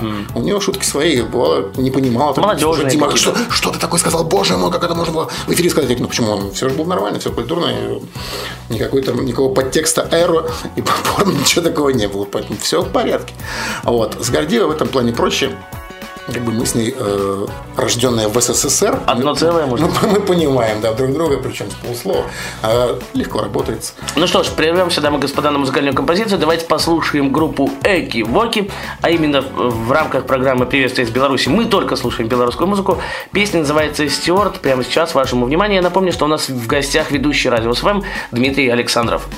Угу. 0.00 0.40
У 0.40 0.42
него 0.42 0.60
шутки 0.60 0.84
свои, 0.84 1.22
бывало, 1.22 1.70
не 1.76 1.90
понимал. 1.90 2.34
Молодежные. 2.36 2.90
Дима, 2.90 3.14
что, 3.16 3.34
что 3.50 3.70
ты 3.70 3.78
такое 3.78 4.00
сказал? 4.00 4.24
Боже 4.24 4.56
мой, 4.56 4.70
как 4.70 4.84
это 4.84 4.94
можно 4.94 5.12
было 5.12 5.30
в 5.46 5.52
эфире 5.52 5.70
сказать? 5.70 5.98
Ну, 5.98 6.08
почему? 6.08 6.50
Все 6.52 6.68
же 6.68 6.74
было 6.74 6.86
нормально, 6.86 7.18
все 7.18 7.30
культурно. 7.30 8.00
Никакой 8.68 9.02
там, 9.02 9.24
никакого 9.24 9.52
подтекста 9.52 10.08
эро 10.10 10.46
и 10.76 10.82
порно, 11.16 11.32
ничего 11.32 11.62
такого 11.62 11.90
не 11.90 12.08
было. 12.08 12.24
Поэтому 12.24 12.58
все 12.60 12.82
в 12.82 12.90
порядке. 12.90 13.34
Вот. 13.90 14.16
С 14.20 14.30
Гордеевой 14.30 14.68
в 14.68 14.70
этом 14.70 14.86
плане 14.86 15.12
проще 15.12 15.50
как 16.32 16.44
бы 16.44 16.52
мы 16.52 16.64
с 16.64 16.76
ней 16.76 16.94
э, 16.96 17.46
рожденные 17.76 18.28
в 18.28 18.40
СССР. 18.40 19.00
Одно 19.06 19.34
целое, 19.34 19.66
может 19.66 19.88
мы, 20.00 20.10
мы 20.10 20.20
понимаем, 20.20 20.80
да, 20.80 20.92
друг 20.92 21.12
друга, 21.12 21.38
причем 21.38 21.68
с 21.70 21.74
полуслова. 21.74 22.24
Э, 22.62 23.00
легко 23.14 23.40
работает. 23.40 23.92
Ну 24.14 24.28
что 24.28 24.44
ж, 24.44 24.48
прервемся, 24.50 25.00
дамы 25.00 25.18
и 25.18 25.20
господа, 25.20 25.50
на 25.50 25.58
музыкальную 25.58 25.92
композицию. 25.92 26.38
Давайте 26.38 26.66
послушаем 26.66 27.32
группу 27.32 27.68
Эки 27.82 28.22
Воки, 28.22 28.70
а 29.00 29.10
именно 29.10 29.40
в 29.42 29.90
рамках 29.90 30.26
программы 30.26 30.66
«Приветствие 30.66 31.08
из 31.08 31.10
Беларуси» 31.10 31.48
мы 31.48 31.64
только 31.64 31.96
слушаем 31.96 32.28
белорусскую 32.28 32.68
музыку. 32.68 32.98
Песня 33.32 33.60
называется 33.60 34.08
«Стюарт». 34.08 34.60
Прямо 34.60 34.84
сейчас 34.84 35.16
вашему 35.16 35.46
вниманию. 35.46 35.76
Я 35.76 35.82
напомню, 35.82 36.12
что 36.12 36.26
у 36.26 36.28
нас 36.28 36.48
в 36.48 36.66
гостях 36.68 37.10
ведущий 37.10 37.48
радио 37.48 37.74
СВМ 37.74 38.04
Дмитрий 38.30 38.68
Александров. 38.68 39.28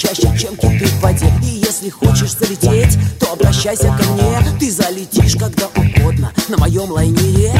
Чаще, 0.00 0.32
чем 0.38 0.56
киты 0.56 0.86
в 0.86 1.00
воде. 1.00 1.30
И 1.42 1.62
если 1.66 1.90
хочешь 1.90 2.32
залететь, 2.32 2.98
то 3.18 3.32
обращайся 3.32 3.94
ко 3.98 4.04
мне. 4.12 4.38
Ты 4.58 4.70
залетишь 4.70 5.36
когда 5.36 5.66
угодно 5.66 6.32
на 6.48 6.56
моем 6.56 6.90
лайнере 6.90 7.52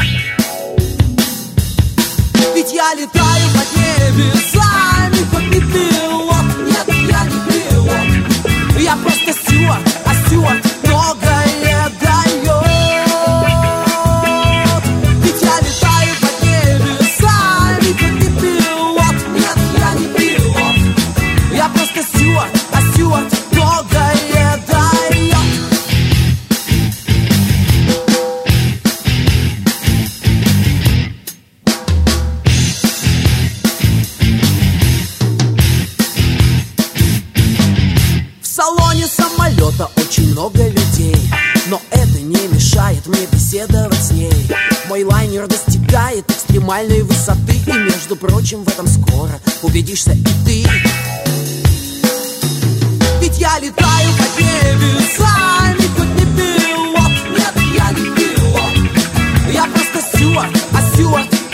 Ведь 2.55 2.73
я 2.73 2.93
летаю 2.95 3.45
под 3.53 3.77
небесами 3.77 5.23
Хоть 5.31 5.47
не 5.49 5.61
пилот, 5.61 6.45
нет, 6.65 6.87
я 7.09 7.23
не 7.25 7.39
пилот 7.47 8.79
Я 8.79 8.95
просто 8.97 9.33
стюарт, 9.33 9.97
а 10.05 10.15
стюарт 10.25 10.80
экстремальной 45.91 47.01
высоты. 47.03 47.53
И 47.65 47.71
между 47.71 48.15
прочим 48.15 48.63
в 48.63 48.67
этом 48.69 48.87
скоро 48.87 49.39
убедишься 49.61 50.13
и 50.13 50.23
ты. 50.45 50.65
Ведь 53.21 53.37
я 53.37 53.59
летаю 53.59 54.09
под 54.17 54.39
небесами 54.39 55.81
Хоть 55.97 56.07
не 56.15 56.25
пилот, 56.35 57.11
нет, 57.37 57.53
я 57.75 57.91
не 57.91 58.05
пилот. 58.15 59.53
Я 59.53 59.65
просто 59.65 60.01
стюарт, 60.01 60.57
а 60.73 60.81
стюарт 60.93 61.50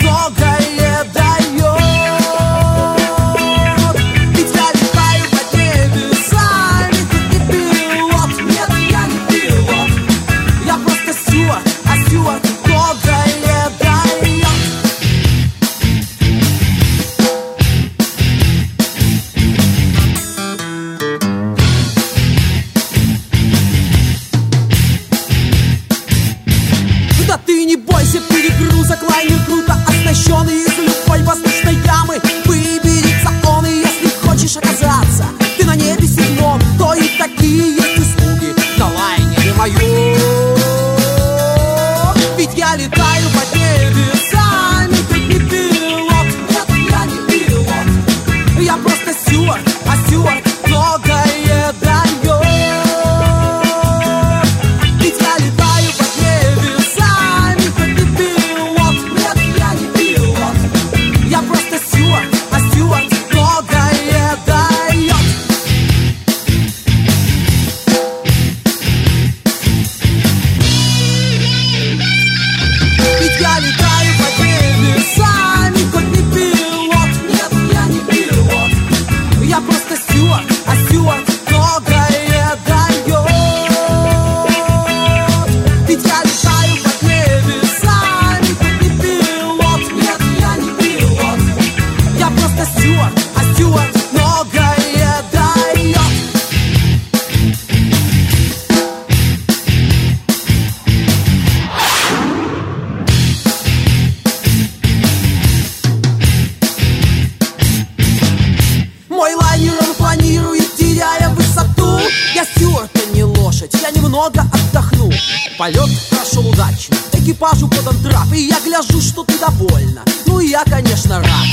довольна 119.40 120.02
Ну 120.26 120.40
и 120.40 120.48
я, 120.48 120.64
конечно, 120.64 121.18
рад. 121.18 121.46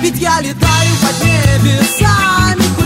Ведь 0.00 0.18
я 0.18 0.40
летаю 0.40 0.90
под 1.02 1.24
небесами 1.24 2.85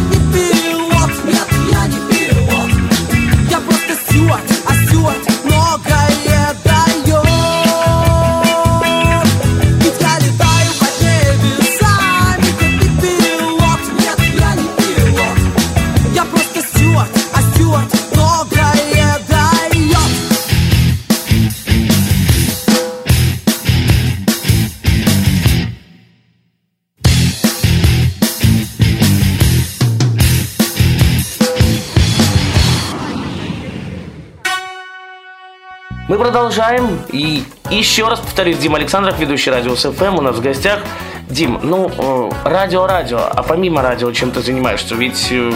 продолжаем. 36.60 36.98
И 37.12 37.42
еще 37.70 38.06
раз 38.08 38.20
повторюсь, 38.20 38.58
Дима 38.58 38.76
Александров, 38.76 39.18
ведущий 39.18 39.50
радио 39.50 39.74
СФМ, 39.74 40.18
у 40.18 40.20
нас 40.20 40.36
в 40.36 40.42
гостях. 40.42 40.80
Дим, 41.28 41.60
ну, 41.62 41.90
э, 41.96 42.30
радио-радио, 42.44 43.18
а 43.18 43.42
помимо 43.42 43.82
радио 43.82 44.10
чем 44.12 44.30
ты 44.32 44.42
занимаешься? 44.42 44.94
Ведь, 44.94 45.28
э, 45.30 45.52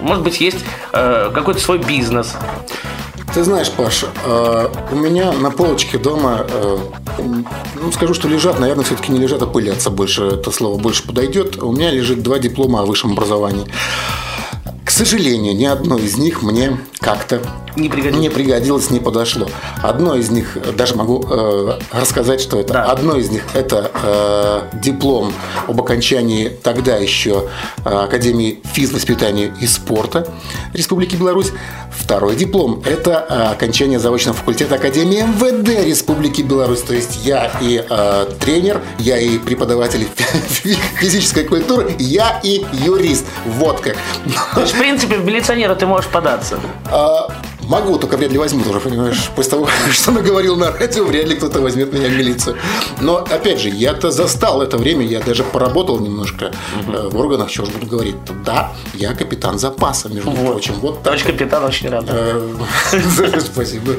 может 0.00 0.24
быть, 0.24 0.40
есть 0.40 0.58
э, 0.92 1.30
какой-то 1.34 1.60
свой 1.60 1.78
бизнес. 1.78 2.34
Ты 3.34 3.44
знаешь, 3.44 3.70
Паша, 3.70 4.06
у 4.90 4.96
меня 4.96 5.32
на 5.32 5.50
полочке 5.50 5.98
дома, 5.98 6.46
ну, 7.18 7.92
скажу, 7.92 8.14
что 8.14 8.26
лежат, 8.26 8.58
наверное, 8.58 8.84
все-таки 8.84 9.12
не 9.12 9.18
лежат, 9.18 9.42
а 9.42 9.46
пылятся 9.46 9.90
больше, 9.90 10.24
это 10.24 10.50
слово 10.50 10.80
больше 10.80 11.06
подойдет. 11.06 11.62
У 11.62 11.70
меня 11.70 11.90
лежит 11.90 12.22
два 12.22 12.38
диплома 12.38 12.80
о 12.80 12.86
высшем 12.86 13.12
образовании. 13.12 13.66
К 14.82 14.90
сожалению, 14.90 15.54
ни 15.54 15.66
одно 15.66 15.98
из 15.98 16.16
них 16.16 16.42
мне 16.42 16.78
как-то 17.00 17.42
Не 17.78 17.88
пригодилось. 17.88 18.22
не 18.22 18.28
пригодилось, 18.28 18.90
не 18.90 19.00
подошло. 19.00 19.48
Одно 19.82 20.14
из 20.14 20.30
них, 20.30 20.56
даже 20.76 20.96
могу 20.96 21.24
э, 21.28 21.78
рассказать, 21.92 22.40
что 22.40 22.58
это. 22.58 22.72
Да. 22.74 22.84
Одно 22.84 23.16
из 23.16 23.30
них 23.30 23.42
это 23.54 23.90
э, 24.02 24.62
диплом 24.80 25.32
об 25.66 25.80
окончании 25.80 26.48
тогда 26.62 26.96
еще 26.96 27.48
э, 27.84 27.88
Академии 27.88 28.60
физвоспитания 28.64 29.54
и 29.60 29.66
спорта 29.66 30.28
Республики 30.74 31.16
Беларусь. 31.16 31.52
Второй 31.90 32.36
диплом– 32.36 32.82
это 32.86 33.26
э, 33.28 33.52
окончание 33.52 33.98
заочного 33.98 34.36
факультета 34.36 34.76
Академии 34.76 35.22
МВД 35.22 35.86
Республики 35.86 36.42
Беларусь. 36.42 36.82
То 36.82 36.94
есть 36.94 37.24
я 37.24 37.50
и 37.60 37.84
э, 37.88 38.26
тренер, 38.40 38.80
я 38.98 39.18
и 39.18 39.38
преподаватель 39.38 40.06
физической 41.00 41.44
культуры, 41.44 41.94
я 41.98 42.40
и 42.42 42.64
юрист. 42.72 43.26
Вот 43.46 43.80
как. 43.80 43.96
То 44.54 44.60
есть, 44.62 44.74
в 44.74 44.78
принципе, 44.78 45.16
в 45.16 45.24
милиционера 45.24 45.74
ты 45.74 45.86
можешь 45.86 46.08
податься. 46.10 46.58
А, 46.90 47.28
Могу, 47.68 47.98
только 47.98 48.16
вряд 48.16 48.32
ли 48.32 48.38
возьмут 48.38 48.66
уже, 48.66 48.80
понимаешь? 48.80 49.30
После 49.36 49.50
того, 49.50 49.68
что 49.92 50.10
наговорил 50.10 50.56
на 50.56 50.72
радио, 50.72 51.04
вряд 51.04 51.26
ли 51.26 51.36
кто-то 51.36 51.60
возьмет 51.60 51.92
меня 51.92 52.08
в 52.08 52.12
милицию. 52.12 52.56
Но, 53.00 53.18
опять 53.18 53.60
же, 53.60 53.68
я-то 53.68 54.10
застал 54.10 54.62
это 54.62 54.78
время, 54.78 55.04
я 55.04 55.20
даже 55.20 55.44
поработал 55.44 56.00
немножко 56.00 56.50
э, 56.86 57.08
в 57.08 57.16
органах, 57.18 57.50
чего 57.50 57.66
же 57.66 57.72
буду 57.72 57.86
говорить. 57.86 58.16
Да, 58.44 58.72
я 58.94 59.14
капитан 59.14 59.58
запаса, 59.58 60.08
между 60.08 60.30
прочим. 60.30 60.74
Вот 60.80 60.94
так. 60.94 61.04
Товарищ 61.04 61.24
капитан 61.24 61.64
очень 61.64 61.90
рад. 61.90 62.04
Э, 62.08 62.40
Спасибо. 63.40 63.96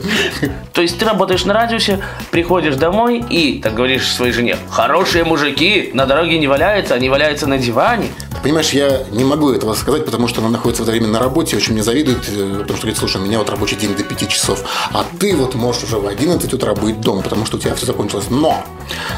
То 0.73 0.82
есть 0.82 0.97
ты 0.97 1.05
работаешь 1.05 1.45
на 1.45 1.53
радиусе, 1.53 1.99
приходишь 2.32 2.75
домой 2.75 3.23
и, 3.29 3.62
так 3.62 3.75
говоришь 3.75 4.08
своей 4.12 4.32
жене, 4.32 4.58
хорошие 4.71 5.23
мужики 5.23 5.91
на 5.93 6.08
дороге 6.08 6.39
не 6.39 6.47
валяются, 6.47 6.95
они 6.95 7.10
валяются 7.10 7.45
на 7.45 7.60
диване. 7.60 8.08
Понимаешь, 8.41 8.69
я 8.69 9.03
не 9.12 9.25
могу 9.25 9.51
этого 9.51 9.73
сказать, 9.73 10.05
потому 10.05 10.27
что 10.27 10.41
она 10.41 10.49
находится 10.49 10.84
в 10.84 10.86
это 10.86 10.91
время 10.91 11.08
на 11.08 11.19
работе, 11.19 11.58
очень 11.58 11.73
мне 11.73 11.84
завидует, 11.84 12.27
э, 12.29 12.60
потому 12.62 12.77
что 12.77 12.88
говорит, 12.88 12.97
слушай, 12.97 13.21
у 13.21 13.25
меня 13.25 13.38
вот 13.38 13.49
рабочий 13.59 13.75
день 13.75 13.93
до 13.93 14.03
5 14.03 14.29
часов, 14.29 14.63
а 14.93 15.05
ты 15.19 15.35
вот 15.35 15.53
можешь 15.53 15.83
уже 15.83 15.97
в 15.97 16.07
11 16.07 16.53
утра 16.53 16.73
быть 16.73 17.01
дома, 17.01 17.21
потому 17.21 17.45
что 17.45 17.57
у 17.57 17.59
тебя 17.59 17.75
все 17.75 17.85
закончилось. 17.85 18.27
Но, 18.29 18.63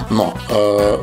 но, 0.09 0.33
э, 0.49 0.97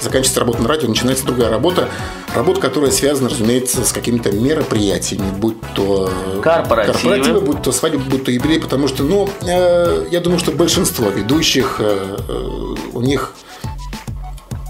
заканчивается 0.00 0.38
работа 0.38 0.62
на 0.62 0.68
радио, 0.68 0.88
начинается 0.88 1.26
другая 1.26 1.50
работа, 1.50 1.88
работа, 2.32 2.60
которая 2.60 2.92
связана, 2.92 3.28
разумеется, 3.28 3.84
с 3.84 3.92
какими-то 3.92 4.30
мероприятиями, 4.30 5.28
будь 5.32 5.56
то 5.74 6.08
э, 6.36 6.40
Корпоративы. 6.40 6.94
корпоративы, 6.94 7.40
будь 7.40 7.62
то 7.62 7.72
свадьбы, 7.72 8.04
будь 8.08 8.24
то 8.24 8.30
юбилей, 8.30 8.60
потому 8.60 8.86
что, 8.86 9.02
ну, 9.02 9.28
э, 9.42 10.06
я 10.12 10.20
думаю, 10.20 10.38
что 10.38 10.52
большинство 10.52 11.08
ведущих, 11.08 11.76
э, 11.80 12.18
э, 12.28 12.74
у 12.92 13.00
них 13.00 13.34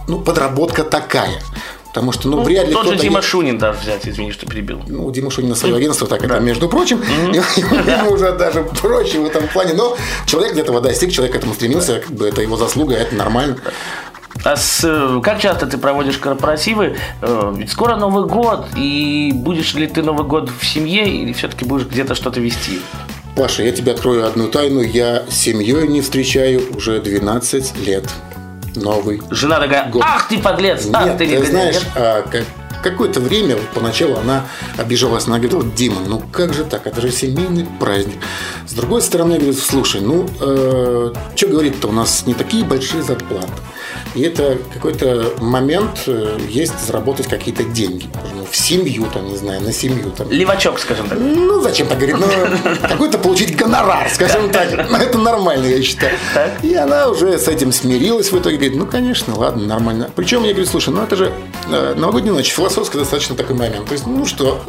ну, 0.09 0.19
подработка 0.21 0.85
такая. 0.85 1.43
Потому 1.93 2.13
что, 2.13 2.29
ну, 2.29 2.43
вряд 2.43 2.69
ли 2.69 2.73
Тот 2.73 2.87
же 2.87 2.97
Дима 2.97 3.19
е- 3.19 3.23
Шунин 3.23 3.59
даже 3.59 3.79
взять, 3.81 4.07
извини, 4.07 4.31
что 4.31 4.47
перебил. 4.47 4.81
ну, 4.87 5.07
у 5.07 5.11
Димы 5.11 5.31
Шунина 5.31 5.57
свое 5.57 5.75
агентство, 5.77 6.07
так 6.07 6.23
это, 6.23 6.39
между 6.39 6.69
прочим, 6.69 7.03
ему 7.33 8.13
уже 8.13 8.33
даже 8.33 8.63
проще 8.63 9.19
в 9.19 9.27
этом 9.27 9.49
плане. 9.49 9.75
Но 9.75 9.97
человек 10.27 10.53
для 10.53 10.63
этого 10.63 10.81
достиг, 10.81 11.11
человек 11.13 11.35
к 11.35 11.37
этому 11.39 11.55
стремился, 11.55 11.99
как 12.01 12.13
бы 12.13 12.29
это 12.29 12.43
его 12.43 12.57
заслуга, 12.57 12.95
это 12.95 13.15
нормально. 13.17 13.57
А 14.45 14.57
с, 14.57 14.81
э, 14.85 15.21
как 15.23 15.41
часто 15.41 15.67
ты 15.67 15.77
проводишь 15.79 16.17
корпоративы? 16.17 16.97
Э, 17.21 17.53
Ведь 17.57 17.71
скоро 17.71 17.97
Новый 17.97 18.25
год, 18.27 18.67
и 18.77 19.33
будешь 19.35 19.75
ли 19.75 19.87
ты 19.87 20.03
Новый 20.03 20.25
год 20.27 20.49
в 20.49 20.65
семье, 20.65 21.07
или 21.09 21.33
все-таки 21.33 21.65
будешь 21.65 21.87
где-то 21.87 22.15
что-то 22.15 22.41
вести? 22.41 22.81
Паша, 23.37 23.63
я 23.65 23.73
тебе 23.73 23.93
открою 23.93 24.27
одну 24.27 24.49
тайну. 24.49 24.81
Я 24.81 25.25
с 25.29 25.35
семьей 25.35 25.89
не 25.89 26.01
встречаю 26.01 26.63
уже 26.75 27.01
12 27.01 27.77
лет. 27.87 28.05
Новый 28.77 29.21
Жена 29.31 29.59
такая, 29.61 29.89
Год. 29.91 30.03
ах 30.05 30.29
ты 30.29 30.39
подлец, 30.39 30.87
ах 30.93 31.05
Нет, 31.07 31.19
ты 31.19 31.27
ты 31.27 31.33
негодяй». 31.33 31.51
знаешь, 31.51 31.81
а, 31.97 32.23
как- 32.23 32.45
какое-то 32.83 33.21
время, 33.21 33.57
поначалу 33.75 34.17
она 34.17 34.45
обижалась, 34.79 35.27
она 35.27 35.39
говорила, 35.39 35.63
Дима, 35.65 36.01
ну 36.07 36.21
как 36.33 36.55
же 36.55 36.65
так, 36.65 36.87
это 36.87 37.01
же 37.01 37.11
семейный 37.11 37.67
праздник. 37.79 38.17
С 38.71 38.73
другой 38.73 39.03
стороны, 39.03 39.33
я 39.33 39.39
говорю, 39.39 39.55
слушай, 39.55 40.01
ну, 40.01 40.29
что 40.39 41.49
говорить-то, 41.49 41.89
у 41.89 41.93
нас 41.93 42.25
не 42.27 42.35
такие 42.35 42.65
большие 42.65 43.03
зарплаты. 43.03 43.51
И 44.15 44.23
это 44.23 44.59
какой-то 44.73 45.35
момент 45.41 46.05
э, 46.07 46.39
есть 46.49 46.87
заработать 46.87 47.27
какие-то 47.27 47.65
деньги. 47.65 48.07
Ну, 48.33 48.47
в 48.49 48.57
семью, 48.57 49.07
там, 49.13 49.29
не 49.29 49.37
знаю, 49.37 49.61
на 49.61 49.73
семью. 49.73 50.13
Там. 50.17 50.31
Левачок, 50.31 50.79
скажем 50.79 51.09
так. 51.09 51.19
Ну, 51.19 51.61
зачем 51.61 51.89
так 51.89 51.99
говорить? 51.99 52.17
Ну, 52.17 52.29
какой-то 52.89 53.19
получить 53.19 53.57
гонорар, 53.57 54.09
скажем 54.09 54.51
так. 54.51 54.89
Ну, 54.89 54.97
Это 54.97 55.19
нормально, 55.19 55.67
я 55.67 55.83
считаю. 55.83 56.13
И 56.63 56.73
она 56.73 57.09
уже 57.09 57.41
с 57.41 57.49
этим 57.49 57.73
смирилась 57.73 58.31
в 58.31 58.39
итоге. 58.39 58.57
Говорит, 58.57 58.77
ну, 58.77 58.87
конечно, 58.87 59.37
ладно, 59.37 59.67
нормально. 59.67 60.11
Причем 60.15 60.45
я 60.45 60.53
говорю, 60.53 60.67
слушай, 60.69 60.91
ну, 60.91 61.03
это 61.03 61.17
же 61.17 61.33
э, 61.69 61.95
новогодняя 61.97 62.35
ночь, 62.35 62.53
философский 62.53 62.99
достаточно 62.99 63.35
такой 63.35 63.57
момент. 63.57 63.87
То 63.87 63.95
есть, 63.95 64.07
ну, 64.07 64.27
что, 64.27 64.63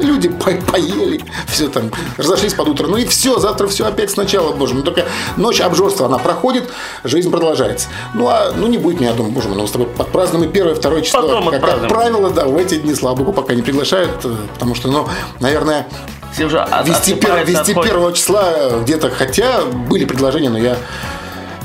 люди 0.00 0.28
по- 0.28 0.50
поели, 0.72 1.20
все 1.48 1.68
там, 1.68 1.90
разошлись 2.16 2.54
под 2.54 2.68
утро. 2.68 2.86
Ну 2.86 2.96
и 2.96 3.04
все, 3.06 3.38
завтра 3.38 3.66
все 3.68 3.86
опять 3.86 4.10
сначала, 4.10 4.52
боже 4.52 4.74
мой. 4.74 4.82
Только 4.82 5.04
ночь 5.36 5.60
обжорства, 5.60 6.06
она 6.06 6.18
проходит, 6.18 6.64
жизнь 7.04 7.30
продолжается. 7.30 7.88
Ну, 8.14 8.28
а 8.28 8.52
ну 8.56 8.66
не 8.66 8.78
будет 8.78 9.00
меня, 9.00 9.12
думаю, 9.12 9.32
боже 9.32 9.48
мой, 9.48 9.56
ну, 9.56 9.62
мы 9.62 9.68
с 9.68 9.72
тобой 9.72 9.86
подпразднуем 9.88 10.48
и 10.48 10.52
первое, 10.52 10.74
второе 10.74 11.02
число. 11.02 11.22
Потом 11.22 11.50
как, 11.50 11.60
как 11.60 11.88
правило, 11.88 12.30
да, 12.30 12.46
в 12.46 12.56
эти 12.56 12.76
дни, 12.76 12.94
слава 12.94 13.16
богу, 13.16 13.32
пока 13.32 13.54
не 13.54 13.62
приглашают, 13.62 14.10
э, 14.24 14.34
потому 14.54 14.74
что, 14.74 14.88
ну, 14.88 15.08
наверное, 15.40 15.86
Все 16.32 16.46
уже 16.46 16.60
от- 16.60 16.88
вести, 16.88 17.14
пер- 17.14 17.44
вести 17.44 17.74
первого 17.74 18.12
числа 18.12 18.80
где-то, 18.82 19.10
хотя 19.10 19.64
были 19.64 20.04
предложения, 20.04 20.48
но 20.50 20.58
я 20.58 20.76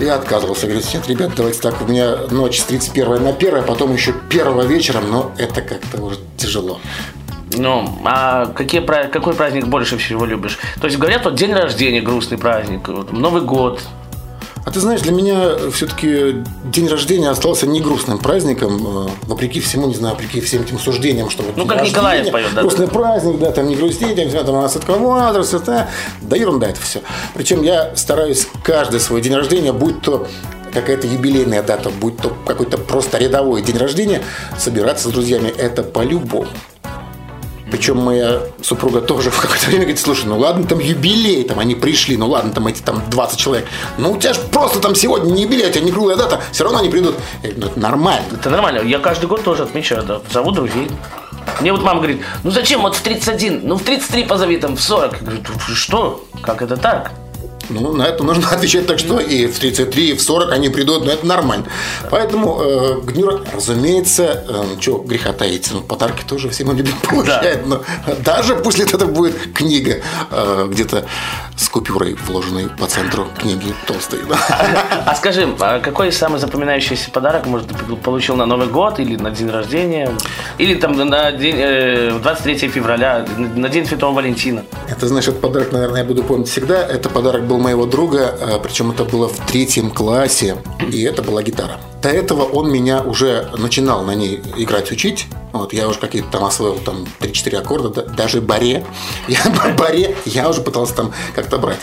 я 0.02 0.15
отказывался. 0.15 0.67
Говорю, 0.67 0.84
нет, 0.93 1.08
ребят, 1.08 1.32
давайте 1.38 1.62
так, 1.62 1.82
у 1.82 1.86
меня 1.86 2.17
ночь 2.30 2.60
с 2.60 2.63
31 2.65 3.24
на 3.24 3.30
1, 3.30 3.56
а 3.56 3.62
потом 3.62 3.93
еще 3.93 4.12
первого 4.30 4.63
вечером, 4.63 5.10
но 5.10 5.32
это 5.38 5.62
как-то 5.62 6.02
уже 6.04 6.17
тяжело. 6.36 6.80
Ну, 7.57 7.99
а 8.03 8.47
какие, 8.47 8.81
какой 8.81 9.33
праздник 9.33 9.67
больше 9.67 9.97
всего 9.97 10.25
любишь? 10.25 10.59
То 10.79 10.87
есть 10.87 10.97
говорят, 10.97 11.25
вот 11.25 11.35
день 11.35 11.53
рождения 11.53 12.01
грустный 12.01 12.37
праздник, 12.37 12.87
вот, 12.87 13.11
Новый 13.11 13.41
год. 13.41 13.81
А 14.65 14.71
ты 14.71 14.79
знаешь, 14.79 15.01
для 15.01 15.11
меня 15.11 15.69
все-таки 15.71 16.43
день 16.63 16.87
рождения 16.87 17.29
остался 17.29 17.67
не 17.67 17.81
грустным 17.81 18.17
праздником, 18.17 19.05
э, 19.05 19.09
вопреки 19.27 19.59
всему, 19.59 19.85
не 19.85 19.93
знаю, 19.93 20.15
вопреки 20.15 20.41
всем 20.41 20.63
этим 20.63 20.79
суждениям, 20.79 21.29
что 21.29 21.43
вот 21.43 21.55
Ну, 21.55 21.67
как 21.67 21.83
Николаев 21.83 22.31
поет, 22.31 22.51
да, 22.55 22.61
Грустный 22.61 22.87
праздник, 22.87 23.37
да, 23.37 23.51
там 23.51 23.67
не 23.67 23.75
грусти, 23.75 24.05
там, 24.15 24.27
там 24.27 24.55
у 24.55 24.61
нас 24.61 24.75
от 24.75 24.87
возраста, 24.87 25.59
да, 25.59 25.89
да 26.21 26.35
ерунда 26.35 26.69
это 26.69 26.81
все. 26.81 27.01
Причем 27.35 27.61
я 27.61 27.95
стараюсь 27.95 28.47
каждый 28.63 28.99
свой 28.99 29.21
день 29.21 29.35
рождения, 29.35 29.71
будь 29.71 30.01
то 30.01 30.27
какая-то 30.73 31.05
юбилейная 31.05 31.61
дата, 31.61 31.91
будь 31.91 32.17
то 32.17 32.35
какой-то 32.45 32.79
просто 32.79 33.19
рядовой 33.19 33.61
день 33.61 33.77
рождения, 33.77 34.23
собираться 34.57 35.09
с 35.09 35.11
друзьями, 35.11 35.53
это 35.55 35.83
по-любому. 35.83 36.47
Причем 37.71 37.97
моя 37.97 38.41
супруга 38.62 39.01
тоже 39.01 39.32
в 39.32 39.39
какое-то 39.39 39.65
время 39.67 39.84
говорит, 39.86 39.99
слушай, 39.99 40.25
ну 40.25 40.38
ладно, 40.38 40.65
там 40.65 40.80
юбилей, 40.80 41.43
там 41.43 41.60
они 41.60 41.75
пришли, 41.75 42.15
ну 42.15 42.28
ладно, 42.28 42.51
там 42.51 42.67
эти 42.67 42.82
там 42.82 43.01
20 43.10 43.39
человек. 43.39 43.67
Ну 43.97 44.12
у 44.12 44.17
тебя 44.17 44.34
же 44.34 44.39
просто 44.51 44.80
там 44.80 44.95
сегодня 44.95 45.32
не 45.32 45.43
юбилей, 45.43 45.67
у 45.67 45.71
тебя 45.71 45.84
не 45.84 45.91
круглая 45.91 46.15
дата, 46.15 46.41
все 46.51 46.63
равно 46.63 46.80
они 46.80 46.89
придут. 46.89 47.15
Говорю, 47.41 47.60
ну 47.60 47.67
это 47.67 47.80
нормально. 47.80 48.25
Это 48.34 48.49
нормально. 48.49 48.80
Я 48.82 48.99
каждый 48.99 49.25
год 49.25 49.43
тоже 49.43 49.63
отмечаю, 49.63 50.04
да. 50.04 50.21
Зову 50.32 50.51
друзей. 50.51 50.89
Мне 51.62 51.71
вот 51.71 51.84
мама 51.84 51.99
говорит, 51.99 52.21
ну 52.43 52.51
зачем 52.51 52.82
вот 52.82 52.95
в 52.95 53.01
31, 53.01 53.62
ну 53.63 53.75
в 53.75 53.84
33 53.84 54.23
позови, 54.23 54.58
там 54.58 54.75
в 54.75 54.82
40. 54.82 55.13
Я 55.13 55.19
говорю, 55.19 55.41
«Ты 55.43 55.73
что? 55.73 56.25
Как 56.41 56.62
это 56.62 56.78
так? 56.78 57.12
Ну, 57.69 57.93
на 57.93 58.04
это 58.04 58.23
нужно 58.23 58.49
отвечать 58.51 58.88
так, 58.88 58.99
что 58.99 59.19
и 59.19 59.47
в 59.47 59.60
33, 59.60 60.10
и 60.10 60.13
в 60.13 60.21
40 60.21 60.51
они 60.51 60.69
придут, 60.69 61.06
но 61.06 61.12
это 61.12 61.25
нормально. 61.25 61.65
Поэтому 62.10 62.62
э, 62.62 63.01
дню, 63.12 63.41
разумеется, 63.54 64.43
э, 64.47 64.63
что 64.80 64.97
греха 64.97 65.34
таить, 65.34 65.69
ну, 65.71 65.82
подарки 65.82 66.23
тоже 66.28 66.49
все 66.49 66.63
мы 66.65 66.73
любим 66.73 66.95
получать. 67.10 67.65
Но 67.65 67.84
даже 68.23 68.56
пусть 68.56 68.80
это 68.80 69.06
будет 69.06 69.54
книга, 69.54 70.01
э, 70.32 70.67
где-то 70.69 71.06
с 71.58 71.69
купюрой, 71.69 72.15
вложенной 72.28 72.69
по 72.69 72.88
центру 72.88 73.28
книги 73.38 73.73
толстой. 73.88 74.19
да. 74.28 74.38
А 75.06 75.15
скажи, 75.15 75.47
а 75.60 75.80
какой 75.80 76.12
самый 76.12 76.39
запоминающийся 76.39 77.12
подарок, 77.12 77.45
может, 77.45 77.67
ты 77.67 77.95
получил 77.95 78.36
на 78.36 78.45
Новый 78.45 78.67
год 78.67 78.99
или 78.99 79.15
на 79.15 79.32
день 79.32 79.49
рождения? 79.49 80.12
Или 80.58 80.75
там 80.75 80.95
на 80.97 81.32
день, 81.32 81.56
э, 81.58 82.19
23 82.21 82.69
февраля, 82.69 83.25
на 83.38 83.69
день 83.69 83.86
Святого 83.86 84.15
Валентина? 84.15 84.63
Это, 84.89 85.06
этот 85.06 85.41
подарок, 85.41 85.71
наверное, 85.71 86.01
я 86.01 86.06
буду 86.06 86.23
помнить 86.23 86.49
всегда. 86.49 86.82
Это 86.82 87.10
подарок 87.10 87.45
был 87.45 87.54
моего 87.57 87.85
друга, 87.85 88.35
э, 88.39 88.59
причем 88.61 88.91
это 88.91 89.03
было 89.05 89.27
в 89.27 89.37
третьем 89.47 89.91
классе, 89.91 90.57
и 90.91 91.01
это 91.03 91.21
была 91.21 91.43
гитара. 91.43 91.79
До 92.01 92.09
этого 92.09 92.43
он 92.43 92.71
меня 92.71 93.01
уже 93.01 93.49
начинал 93.57 94.03
на 94.03 94.13
ней 94.13 94.41
играть, 94.57 94.91
учить. 94.91 95.25
Вот, 95.53 95.73
я 95.73 95.87
уже 95.87 95.99
какие-то 95.99 96.29
там 96.29 96.43
освоил 96.43 96.75
там 96.75 97.07
3-4 97.19 97.57
аккорда, 97.57 97.89
да- 97.89 98.01
даже 98.03 98.41
баре. 98.41 98.85
Я 99.27 99.39
баре 99.75 100.15
я 100.25 100.49
уже 100.49 100.61
пытался 100.61 100.93
там 100.93 101.13
как-то 101.33 101.57
брать. 101.57 101.79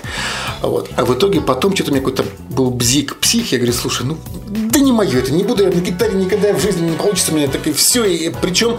Вот. 0.60 0.90
А 0.96 1.04
в 1.04 1.14
итоге 1.14 1.40
потом 1.40 1.74
что-то 1.74 1.90
у 1.90 1.94
меня 1.94 2.04
какой-то 2.04 2.24
был 2.50 2.70
бзик, 2.70 3.16
псих. 3.16 3.50
Я 3.50 3.58
говорю, 3.58 3.72
слушай, 3.72 4.06
ну 4.06 4.16
да 4.46 4.78
не 4.78 4.92
мое 4.92 5.18
это, 5.18 5.32
не 5.32 5.42
буду 5.42 5.64
я 5.64 5.70
на 5.70 5.80
гитаре 5.80 6.14
никогда 6.14 6.52
в 6.52 6.60
жизни 6.60 6.90
не 6.90 6.96
получится 6.96 7.32
у 7.32 7.34
меня 7.34 7.48
так 7.48 7.66
и 7.66 7.72
все. 7.72 8.04
И 8.04 8.30
причем 8.40 8.76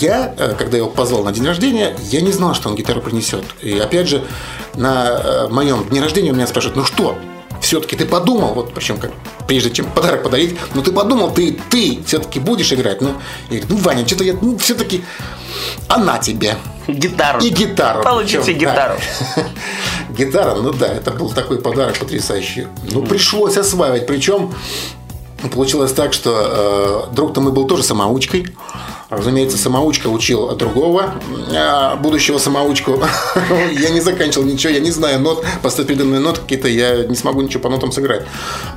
я, 0.00 0.34
э, 0.38 0.54
когда 0.56 0.76
его 0.76 0.88
позвал 0.88 1.24
на 1.24 1.32
день 1.32 1.44
рождения, 1.46 1.96
я 2.10 2.20
не 2.20 2.30
знал, 2.30 2.54
что 2.54 2.68
он 2.68 2.76
гитару 2.76 3.00
принесет. 3.00 3.44
И 3.62 3.78
опять 3.78 4.08
же, 4.08 4.22
на 4.76 5.08
э, 5.08 5.48
моем 5.48 5.88
дне 5.88 6.00
рождения 6.00 6.32
у 6.32 6.34
меня 6.34 6.46
спрашивают, 6.46 6.76
ну 6.76 6.84
что, 6.84 7.18
все-таки 7.60 7.96
ты 7.96 8.04
подумал, 8.04 8.54
вот 8.54 8.74
причем 8.74 8.98
как 8.98 9.12
прежде 9.46 9.70
чем 9.70 9.86
подарок 9.86 10.22
подарить, 10.22 10.56
ну 10.74 10.82
ты 10.82 10.92
подумал, 10.92 11.32
ты, 11.32 11.58
ты 11.70 12.02
все-таки 12.06 12.40
будешь 12.40 12.72
играть. 12.72 13.00
Ну, 13.00 13.14
я 13.50 13.60
говорю, 13.60 13.66
ну, 13.70 13.76
Ваня, 13.76 14.06
что-то 14.06 14.24
я, 14.24 14.34
ну, 14.40 14.58
все-таки 14.58 15.02
она 15.88 16.18
тебе. 16.18 16.56
Гитару. 16.86 17.40
И 17.40 17.48
гитару. 17.48 18.02
Получите 18.02 18.42
Причем, 18.42 18.58
гитару. 18.60 18.94
да. 19.36 19.42
Гитара, 20.16 20.54
ну 20.56 20.72
да, 20.72 20.86
это 20.86 21.10
был 21.10 21.30
такой 21.30 21.58
подарок 21.58 21.98
потрясающий. 21.98 22.66
Ну, 22.90 23.02
пришлось 23.02 23.56
осваивать. 23.56 24.06
Причем 24.06 24.54
получилось 25.48 25.92
так, 25.92 26.12
что 26.12 27.06
э, 27.10 27.14
друг-то 27.14 27.40
мой 27.40 27.52
был 27.52 27.66
тоже 27.66 27.82
самоучкой. 27.82 28.46
Разумеется, 29.10 29.58
самоучка 29.58 30.08
учил 30.08 30.56
другого 30.56 31.14
э, 31.50 31.96
будущего 31.96 32.38
самоучку. 32.38 33.00
я 33.72 33.90
не 33.90 34.00
заканчивал 34.00 34.46
ничего, 34.46 34.72
я 34.72 34.80
не 34.80 34.90
знаю 34.90 35.20
нот, 35.20 35.44
поставить 35.62 35.88
передо 35.88 36.04
нот 36.04 36.38
какие-то, 36.38 36.68
я 36.68 37.04
не 37.04 37.14
смогу 37.14 37.42
ничего 37.42 37.62
по 37.62 37.68
нотам 37.68 37.92
сыграть. 37.92 38.24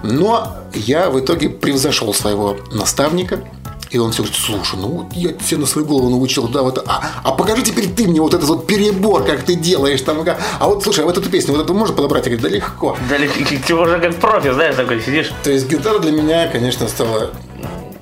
Но 0.04 0.56
я 0.74 1.10
в 1.10 1.20
итоге 1.20 1.50
превзошел 1.50 2.14
своего 2.14 2.58
наставника. 2.72 3.42
И 3.90 3.98
он 3.98 4.12
все 4.12 4.24
говорит, 4.24 4.40
слушай, 4.42 4.78
ну 4.78 4.88
вот 4.90 5.14
я 5.14 5.32
тебе 5.34 5.58
на 5.58 5.66
свою 5.66 5.88
голову 5.88 6.10
научил, 6.10 6.48
да, 6.48 6.62
вот, 6.62 6.84
а, 6.88 7.02
а 7.24 7.32
покажи 7.32 7.62
теперь 7.64 7.88
ты 7.90 8.08
мне 8.08 8.22
вот 8.22 8.34
этот 8.34 8.48
вот 8.48 8.68
перебор, 8.68 9.24
как 9.24 9.44
ты 9.44 9.56
делаешь 9.56 10.02
там, 10.02 10.24
как- 10.26 10.40
а 10.60 10.68
вот, 10.68 10.84
слушай, 10.84 11.04
а 11.04 11.08
вот 11.08 11.18
эту 11.18 11.30
песню, 11.30 11.54
вот 11.54 11.64
эту 11.64 11.74
можно 11.74 11.96
подобрать? 11.96 12.26
Я 12.28 12.32
говорю, 12.36 12.50
да 12.50 12.56
легко. 12.56 12.98
Да, 13.10 13.16
ты 13.66 13.74
уже 13.76 14.00
как 14.00 14.16
профи, 14.16 14.52
знаешь, 14.52 14.76
такой 14.76 15.02
сидишь. 15.02 15.32
То 15.44 15.52
есть 15.52 15.68
гитара 15.70 16.00
для 16.00 16.12
меня, 16.12 16.48
конечно, 16.48 16.88
стала 16.88 17.32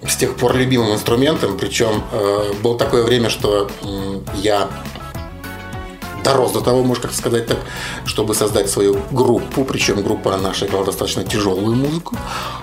с 0.08 0.15
тех 0.15 0.36
пор 0.36 0.56
любимым 0.56 0.93
инструментом. 0.93 1.58
Причем 1.58 2.04
э, 2.12 2.54
было 2.62 2.78
такое 2.78 3.04
время, 3.04 3.30
что 3.30 3.69
м, 3.84 4.24
я 4.36 4.69
дорос 6.26 6.52
до 6.52 6.62
того, 6.62 6.84
можно 6.84 7.04
как 7.04 7.14
сказать 7.14 7.48
так, 7.48 7.58
чтобы 8.06 8.34
создать 8.34 8.70
свою 8.70 8.98
группу. 9.12 9.64
Причем 9.64 10.02
группа 10.02 10.36
наша 10.38 10.66
играла 10.66 10.86
достаточно 10.86 11.24
тяжелую 11.24 11.76
музыку. 11.76 12.18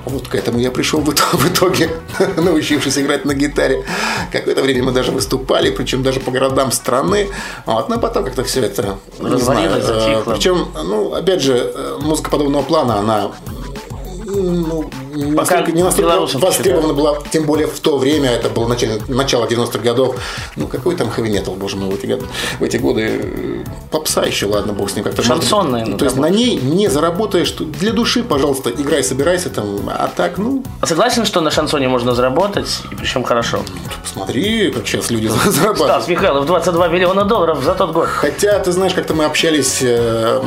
Вот 0.05 0.29
к 0.29 0.35
этому 0.35 0.59
я 0.59 0.70
пришел 0.70 1.01
в 1.33 1.48
итоге, 1.48 1.90
научившись 2.37 2.98
играть 2.98 3.25
на 3.25 3.35
гитаре. 3.35 3.85
Какое-то 4.33 4.62
время 4.62 4.83
мы 4.83 4.92
даже 4.92 5.12
выступали, 5.12 5.70
причем 5.70 6.03
даже 6.03 6.20
по 6.20 6.31
городам 6.31 6.72
страны. 6.72 7.29
Вот, 7.66 7.88
но 7.88 7.98
потом 7.98 8.25
как-то 8.25 8.42
все 8.42 8.61
это 8.61 8.98
знаю, 9.18 9.70
э. 9.72 10.22
Причем, 10.27 10.68
ну, 10.75 11.14
опять 11.14 11.40
же, 11.40 11.72
э, 11.75 11.98
музыка 12.01 12.31
подобного 12.31 12.62
плана, 12.62 12.98
она 12.98 13.31
ну, 14.50 14.90
настолько, 15.14 15.72
не 15.72 15.83
настолько 15.83 16.26
востребована 16.38 16.92
была, 16.94 17.18
тем 17.31 17.44
более 17.44 17.66
в 17.66 17.78
то 17.81 17.98
время, 17.98 18.31
это 18.31 18.48
было 18.48 18.66
начало, 18.68 18.98
начало 19.09 19.46
90-х 19.46 19.78
годов. 19.78 20.16
Ну, 20.57 20.66
какой 20.66 20.96
там 20.96 21.11
хэви 21.11 21.31
метал, 21.31 21.55
боже 21.55 21.76
мой, 21.76 21.90
в 21.90 21.94
эти, 21.94 22.07
годы, 22.07 22.26
в 22.59 22.62
эти 22.62 22.76
годы. 22.76 23.20
э, 23.22 23.64
Попса 23.90 24.22
еще, 24.24 24.46
ладно, 24.46 24.72
бог 24.72 24.90
с 24.90 24.94
ним 24.96 25.05
как-то. 25.05 25.22
Шансон, 25.22 25.59
можно- 25.64 25.72
наверное, 25.72 25.98
То 25.98 26.05
есть 26.07 26.16
на 26.16 26.28
ней 26.31 26.57
не 26.57 26.88
заработаешь. 26.88 27.52
Для 27.52 27.92
души, 27.92 28.22
пожалуйста, 28.22 28.70
играй, 28.70 29.02
собирайся 29.05 29.50
там. 29.50 29.81
А 29.88 30.11
так, 30.14 30.38
ну, 30.38 30.62
Согласен, 30.85 31.24
что 31.26 31.40
на 31.40 31.50
шансоне 31.50 31.88
можно 31.88 32.14
заработать, 32.14 32.81
и 32.90 32.94
причем 32.94 33.22
хорошо. 33.24 33.61
посмотри, 34.02 34.70
как 34.70 34.87
сейчас 34.87 35.11
люди 35.11 35.26
зарабатывают. 35.46 35.78
Стас 35.92 36.09
Михайлов, 36.09 36.46
22 36.46 36.88
миллиона 36.88 37.24
долларов 37.24 37.62
за 37.62 37.74
тот 37.74 37.92
год. 37.92 38.09
Хотя, 38.09 38.59
ты 38.59 38.72
знаешь, 38.72 38.94
как-то 38.94 39.14
мы 39.14 39.24
общались, 39.24 39.78
э, 39.83 40.42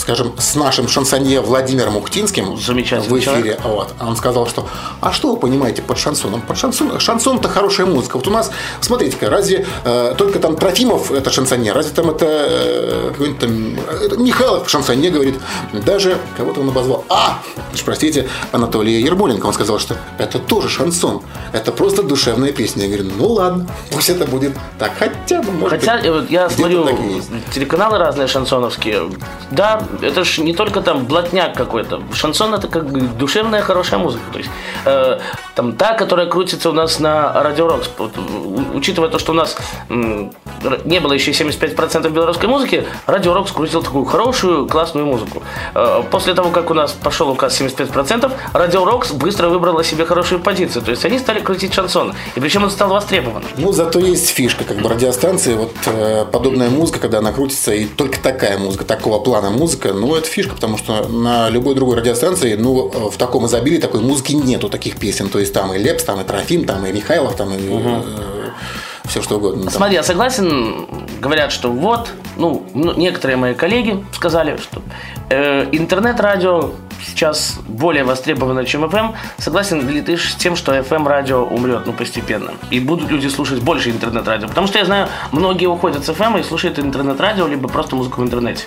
скажем, 0.00 0.32
с 0.38 0.54
нашим 0.54 0.88
шансонье 0.88 1.40
Владимиром 1.40 1.96
Уктинским 1.96 2.56
Замечательный 2.56 3.08
в 3.08 3.18
эфире. 3.18 3.24
человек. 3.24 3.60
Вот. 3.64 3.94
Он 4.00 4.16
сказал, 4.16 4.46
что 4.46 4.66
а 5.00 5.12
что 5.12 5.34
вы 5.34 5.36
понимаете 5.36 5.82
под 5.82 5.98
шансоном? 5.98 6.40
Под 6.40 6.58
шансон, 6.58 6.98
шансон-то 6.98 7.48
хорошая 7.48 7.86
музыка. 7.86 8.16
Вот 8.16 8.26
у 8.26 8.30
нас, 8.30 8.50
смотрите-ка, 8.80 9.28
разве 9.28 9.66
э, 9.84 10.14
только 10.16 10.38
там 10.38 10.56
Трофимов 10.56 11.12
это 11.12 11.30
шансонье, 11.30 11.72
разве 11.72 11.92
там 11.94 12.10
это 12.10 12.26
э, 12.26 13.10
какой-нибудь 13.12 13.40
там 13.40 13.78
это 14.02 14.16
Михайлов 14.16 14.68
шансонье 14.68 15.10
говорит, 15.10 15.36
даже 15.72 16.18
кого-то 16.36 16.60
он 16.60 16.68
обозвал. 16.70 17.04
А, 17.08 17.40
простите, 17.84 18.28
Анатолия 18.52 19.00
Ермоленко. 19.00 19.46
Он 19.46 19.52
сказал, 19.52 19.78
что 19.78 19.96
это 20.18 20.38
тоже 20.38 20.68
шансон. 20.68 21.22
Это 21.52 21.72
просто 21.72 22.02
душевная 22.02 22.52
песня. 22.52 22.86
Я 22.86 22.96
говорю, 22.96 23.12
ну 23.16 23.28
ладно, 23.28 23.66
пусть 23.90 24.08
это 24.08 24.24
будет 24.24 24.56
так. 24.78 24.92
Хотя 24.98 25.42
бы, 25.42 25.52
может 25.52 25.80
Хотя 25.80 25.96
быть, 25.96 26.06
э, 26.06 26.26
я 26.30 26.48
смотрю 26.48 26.88
телеканалы 27.54 27.98
разные 27.98 28.26
шансоновские. 28.28 29.10
Да, 29.50 29.82
это 30.02 30.24
ж 30.24 30.38
не 30.38 30.54
только 30.54 30.80
там 30.80 31.06
блатняк 31.06 31.56
какой-то. 31.56 32.02
Шансон 32.12 32.54
это 32.54 32.68
как 32.68 33.16
душевная 33.16 33.62
хорошая 33.62 34.00
музыка. 34.00 34.24
То 34.32 34.38
есть 34.38 34.50
э, 34.84 35.18
там 35.54 35.72
та, 35.72 35.94
которая 35.94 36.26
крутится 36.26 36.70
у 36.70 36.72
нас 36.72 37.00
на 37.00 37.32
Радио 37.42 37.68
Рокс. 37.68 37.90
Вот, 37.98 38.12
учитывая 38.74 39.08
то, 39.08 39.18
что 39.18 39.32
у 39.32 39.34
нас 39.34 39.56
м, 39.88 40.32
не 40.84 41.00
было 41.00 41.12
еще 41.12 41.30
75% 41.32 42.08
белорусской 42.10 42.48
музыки, 42.48 42.86
Радио 43.06 43.34
Рокс 43.34 43.52
крутил 43.52 43.82
такую 43.82 44.04
хорошую, 44.04 44.66
классную 44.66 45.06
музыку. 45.06 45.42
Э, 45.74 46.02
после 46.10 46.34
того, 46.34 46.50
как 46.50 46.70
у 46.70 46.74
нас 46.74 46.92
пошел 46.92 47.30
указ 47.30 47.60
75%, 47.60 48.32
Радио 48.52 48.84
Рокс 48.84 49.12
быстро 49.12 49.48
выбрала 49.48 49.84
себе 49.84 50.04
хорошую 50.04 50.40
позицию. 50.40 50.82
То 50.84 50.90
есть 50.90 51.04
они 51.04 51.18
стали 51.18 51.40
крутить 51.40 51.74
шансон. 51.74 52.14
И 52.34 52.40
причем 52.40 52.64
он 52.64 52.70
стал 52.70 52.90
востребованным. 52.90 53.48
Ну, 53.56 53.72
зато 53.72 53.98
есть 53.98 54.28
фишка, 54.28 54.64
как 54.64 54.78
бы 54.78 54.88
радиостанции, 54.88 55.54
вот 55.54 55.72
э, 55.86 56.24
подобная 56.30 56.70
музыка, 56.70 57.00
когда 57.00 57.18
она 57.18 57.32
крутится, 57.32 57.72
и 57.72 57.86
только 57.86 58.20
такая 58.20 58.58
музыка, 58.58 58.84
такого 58.84 59.18
плана 59.18 59.50
музыка, 59.50 59.79
ну, 59.84 60.14
это 60.14 60.28
фишка, 60.28 60.54
потому 60.54 60.78
что 60.78 61.08
на 61.08 61.48
любой 61.50 61.74
другой 61.74 61.96
радиостанции, 61.96 62.54
ну, 62.54 62.90
э, 62.92 63.10
в 63.10 63.16
таком 63.16 63.46
изобилии 63.46 63.78
такой 63.78 64.00
музыки 64.00 64.32
нету, 64.32 64.68
таких 64.68 64.98
песен, 64.98 65.28
то 65.28 65.38
есть 65.38 65.52
там 65.52 65.72
и 65.74 65.78
Лепс, 65.78 66.04
там 66.04 66.20
и 66.20 66.24
Трофим, 66.24 66.64
там 66.64 66.84
и 66.86 66.92
Михайлов, 66.92 67.36
там 67.36 67.52
и 67.52 67.58
все 69.10 69.22
что 69.22 69.36
угодно. 69.36 69.64
Там. 69.64 69.72
Смотри, 69.72 69.94
я 69.96 70.02
согласен, 70.02 70.86
говорят, 71.20 71.52
что 71.52 71.70
вот, 71.70 72.10
ну, 72.36 72.66
ну, 72.74 72.94
некоторые 72.96 73.36
мои 73.36 73.54
коллеги 73.54 74.04
сказали, 74.12 74.56
что 74.56 74.82
э, 75.30 75.68
интернет-радио 75.72 76.70
сейчас 77.04 77.58
более 77.66 78.04
востребовано, 78.04 78.64
чем 78.64 78.84
FM. 78.84 79.14
Согласен 79.38 79.88
ли 79.88 80.00
ты 80.02 80.16
с 80.16 80.34
тем, 80.36 80.54
что 80.54 80.76
FM-радио 80.76 81.42
умрет, 81.42 81.86
ну, 81.86 81.92
постепенно? 81.92 82.52
И 82.70 82.78
будут 82.80 83.10
люди 83.10 83.28
слушать 83.28 83.60
больше 83.60 83.90
интернет-радио? 83.90 84.48
Потому 84.48 84.66
что 84.66 84.78
я 84.78 84.84
знаю, 84.84 85.08
многие 85.32 85.66
уходят 85.66 86.04
с 86.04 86.08
FM 86.08 86.40
и 86.40 86.42
слушают 86.42 86.78
интернет-радио, 86.78 87.46
либо 87.48 87.68
просто 87.68 87.96
музыку 87.96 88.20
в 88.20 88.24
интернете. 88.24 88.64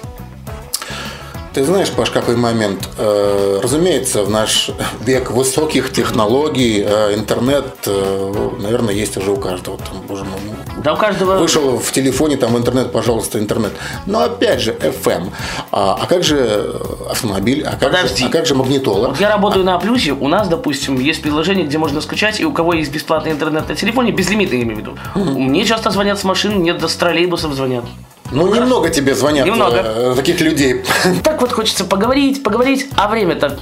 Ты 1.54 1.64
знаешь, 1.66 1.92
Паш, 1.92 2.10
какой 2.10 2.36
момент? 2.36 2.90
Э, 2.98 3.60
разумеется, 3.62 4.24
в 4.24 4.30
наш 4.30 4.72
век 5.06 5.30
высоких 5.30 5.94
технологий 5.94 6.84
э, 6.84 7.14
интернет, 7.14 7.68
э, 7.86 8.54
наверное, 8.60 8.96
есть 8.96 9.18
уже 9.18 9.32
у 9.32 9.38
каждого. 9.38 9.78
Там, 9.78 10.02
боже 10.08 10.24
мой, 10.24 10.40
ну, 10.48 10.82
Да 10.84 10.96
у 10.96 10.98
каждого... 10.98 11.38
Вышел 11.38 11.78
в 11.78 11.92
телефоне, 11.92 12.38
там 12.38 12.58
интернет, 12.58 12.92
пожалуйста, 12.92 13.38
интернет. 13.38 13.72
Но 14.08 14.22
опять 14.22 14.62
же, 14.62 14.72
FM. 14.72 15.30
А, 15.72 16.00
а 16.02 16.08
как 16.08 16.24
же 16.24 16.82
автомобиль? 17.08 17.64
А 17.64 17.72
как, 17.72 17.92
Подожди. 17.92 18.24
Же, 18.24 18.30
а 18.30 18.32
как 18.32 18.48
же 18.48 18.56
магнитола? 18.56 19.10
Вот 19.10 19.20
я 19.20 19.30
работаю 19.30 19.64
на 19.64 19.78
Плюсе, 19.78 20.14
у 20.14 20.28
нас, 20.28 20.48
допустим, 20.48 21.00
есть 21.00 21.22
приложение, 21.22 21.66
где 21.66 21.78
можно 21.78 22.02
скачать, 22.02 22.40
и 22.40 22.46
у 22.46 22.52
кого 22.52 22.74
есть 22.74 22.92
бесплатный 22.92 23.32
интернет 23.32 23.70
на 23.70 23.76
телефоне, 23.76 24.12
безлимитный, 24.12 24.58
я 24.58 24.64
имею 24.64 24.78
в 24.78 24.80
виду. 24.80 24.98
Мне 25.16 25.66
часто 25.66 25.92
звонят 25.92 26.18
с 26.20 26.24
машин, 26.24 26.64
нет, 26.64 26.82
с 26.82 26.96
троллейбусов 26.96 27.54
звонят. 27.54 27.86
Ну, 28.32 28.54
немного 28.54 28.90
тебе 28.90 29.14
звонят 29.16 29.46
Немного. 29.46 29.78
э, 29.78 30.14
таких 30.16 30.40
людей. 30.42 30.84
Так 31.24 31.42
вот 31.42 31.52
хочется 31.52 31.86
поговорить, 31.86 32.44
поговорить, 32.44 32.88
а 32.96 33.08
время-то 33.08 33.60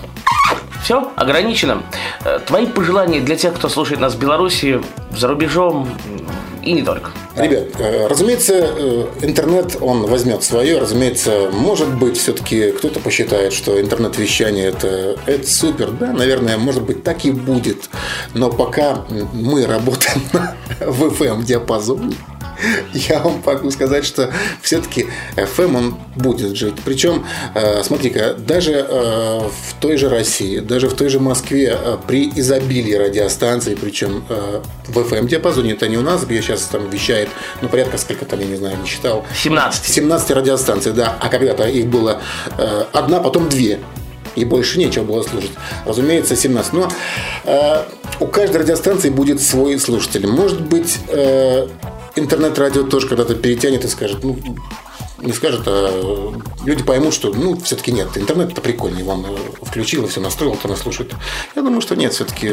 все 0.84 1.12
ограничено. 1.16 1.84
Э, 2.24 2.40
Твои 2.46 2.66
пожелания 2.66 3.20
для 3.20 3.36
тех, 3.36 3.54
кто 3.54 3.70
слушает 3.70 4.00
нас 4.00 4.14
в 4.16 4.20
Беларуси, 4.20 4.82
за 5.12 5.28
рубежом 5.28 5.90
и 6.64 6.74
не 6.74 6.84
только. 6.84 7.10
Ребят, 7.36 7.70
э, 7.80 8.08
разумеется, 8.08 9.08
интернет, 9.22 9.78
он 9.82 10.06
возьмет 10.06 10.44
свое. 10.44 10.80
Разумеется, 10.80 11.50
может 11.52 11.94
быть, 11.96 12.18
все-таки 12.18 12.72
кто-то 12.72 13.00
посчитает, 13.00 13.52
что 13.54 13.80
интернет-вещание 13.82 14.68
это, 14.68 15.18
это 15.26 15.48
супер. 15.50 15.92
Да, 15.92 16.14
наверное, 16.14 16.58
может 16.58 16.84
быть, 16.84 17.04
так 17.04 17.26
и 17.26 17.32
будет. 17.32 17.90
Но 18.34 18.50
пока 18.52 19.06
мы 19.34 19.66
работаем 19.66 20.22
в 20.80 21.04
FM-диапазоне, 21.08 22.16
я 22.94 23.20
вам 23.20 23.42
могу 23.46 23.72
сказать, 23.72 24.06
что 24.06 24.32
все-таки 24.62 25.08
FM 25.36 25.78
он 25.78 25.96
будет 26.16 26.56
жить. 26.56 26.76
Причем, 26.84 27.26
э, 27.56 27.84
смотри-ка, 27.84 28.34
даже 28.34 28.74
э, 28.74 28.86
в 28.90 29.74
той 29.80 29.98
же 29.98 30.10
России, 30.10 30.60
даже 30.60 30.90
в 30.90 30.94
той 30.94 31.10
же 31.10 31.20
Москве 31.20 31.78
э, 31.80 31.98
при 32.08 32.30
изобилии 32.36 32.94
радиостанций, 32.94 33.76
причем 33.76 34.24
в 34.88 34.98
FM-диапазоне, 34.98 35.74
это 35.74 35.88
не 35.88 35.98
у 35.98 36.02
нас, 36.02 36.26
где 36.26 36.42
сейчас 36.42 36.64
там 36.64 36.90
вещает, 36.90 37.30
ну, 37.62 37.70
порядка 37.70 37.98
сколько 37.98 38.26
там, 38.26 38.40
я 38.40 38.46
не 38.46 38.56
знаю, 38.56 38.78
не 38.78 38.88
считал. 38.88 39.26
17. 39.36 39.86
17 39.86 40.32
радиостанций, 40.32 40.92
да. 40.94 41.18
А 41.20 41.30
когда-то 41.30 41.64
их 41.68 41.88
было 41.88 42.22
одна, 42.94 43.20
потом 43.20 43.50
две. 43.50 43.80
И 44.36 44.46
больше 44.46 44.80
нечего 44.80 45.04
было 45.04 45.24
слушать. 45.24 45.52
Разумеется, 45.86 46.36
17. 46.36 46.74
Но 46.74 46.90
э, 47.44 47.84
у 48.20 48.28
каждой 48.28 48.62
радиостанции 48.62 49.10
будет 49.10 49.42
свой 49.42 49.78
слушатель. 49.78 50.26
Может 50.26 50.62
быть, 50.62 51.00
э, 51.10 51.68
интернет-радио 52.16 52.84
тоже 52.84 53.08
когда-то 53.08 53.36
перетянет 53.36 53.86
и 53.86 53.88
скажет, 53.88 54.24
ну, 54.24 54.38
не 55.20 55.34
скажет, 55.34 55.62
а 55.66 56.34
люди 56.66 56.84
поймут, 56.84 57.14
что, 57.14 57.32
ну, 57.34 57.60
все-таки 57.60 57.92
нет, 57.92 58.10
интернет 58.16 58.52
это 58.52 58.62
прикольный, 58.62 59.04
вам 59.04 59.26
э, 59.26 59.38
включил 59.62 60.06
и 60.06 60.08
все 60.08 60.20
настроил, 60.20 60.56
то 60.56 60.68
нас 60.68 60.80
слушает. 60.80 61.14
Я 61.56 61.62
думаю, 61.62 61.82
что 61.82 61.96
нет, 61.96 62.14
все-таки 62.14 62.48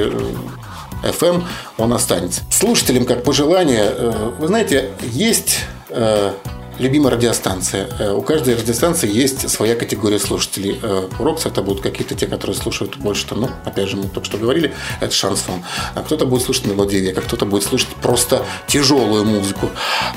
FM, 1.03 1.44
он 1.79 1.92
останется. 1.92 2.42
Слушателям, 2.51 3.05
как 3.05 3.25
пожелание, 3.25 3.85
э, 3.87 4.31
вы 4.38 4.47
знаете, 4.49 4.90
есть 5.03 5.61
э, 5.88 6.33
любимая 6.78 7.12
радиостанция. 7.14 7.88
Э, 7.98 8.12
У 8.12 8.22
каждой 8.22 8.54
радиостанции 8.54 9.10
есть 9.10 9.48
своя 9.50 9.74
категория 9.74 10.18
слушателей. 10.18 10.78
Э, 10.82 11.08
Рокс 11.18 11.46
это 11.46 11.62
будут 11.62 11.82
какие-то 11.82 12.14
те, 12.14 12.26
которые 12.26 12.56
слушают 12.56 12.96
больше, 12.96 13.26
-то, 13.26 13.34
ну, 13.34 13.50
опять 13.64 13.88
же, 13.88 13.96
мы 13.96 14.08
только 14.08 14.26
что 14.26 14.38
говорили, 14.38 14.72
это 15.00 15.14
шансон. 15.14 15.62
А 15.94 16.02
кто-то 16.02 16.26
будет 16.26 16.42
слушать 16.42 16.66
мелодию 16.66 17.02
века, 17.02 17.20
кто-то 17.20 17.44
будет 17.46 17.64
слушать 17.64 17.88
просто 18.02 18.44
тяжелую 18.66 19.24
музыку. 19.24 19.70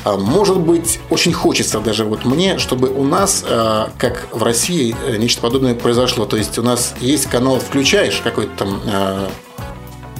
А 0.03 0.17
Может 0.17 0.59
быть, 0.59 0.99
очень 1.09 1.33
хочется 1.33 1.79
даже 1.79 2.05
вот 2.05 2.25
мне, 2.25 2.57
чтобы 2.57 2.89
у 2.89 3.03
нас, 3.03 3.43
э, 3.47 3.87
как 3.97 4.27
в 4.31 4.43
России, 4.43 4.95
нечто 5.17 5.41
подобное 5.41 5.75
произошло. 5.75 6.25
То 6.25 6.37
есть 6.37 6.57
у 6.57 6.63
нас 6.63 6.93
есть 6.99 7.25
канал, 7.25 7.59
включаешь 7.59 8.21
какой-то 8.23 8.51
там 8.57 8.81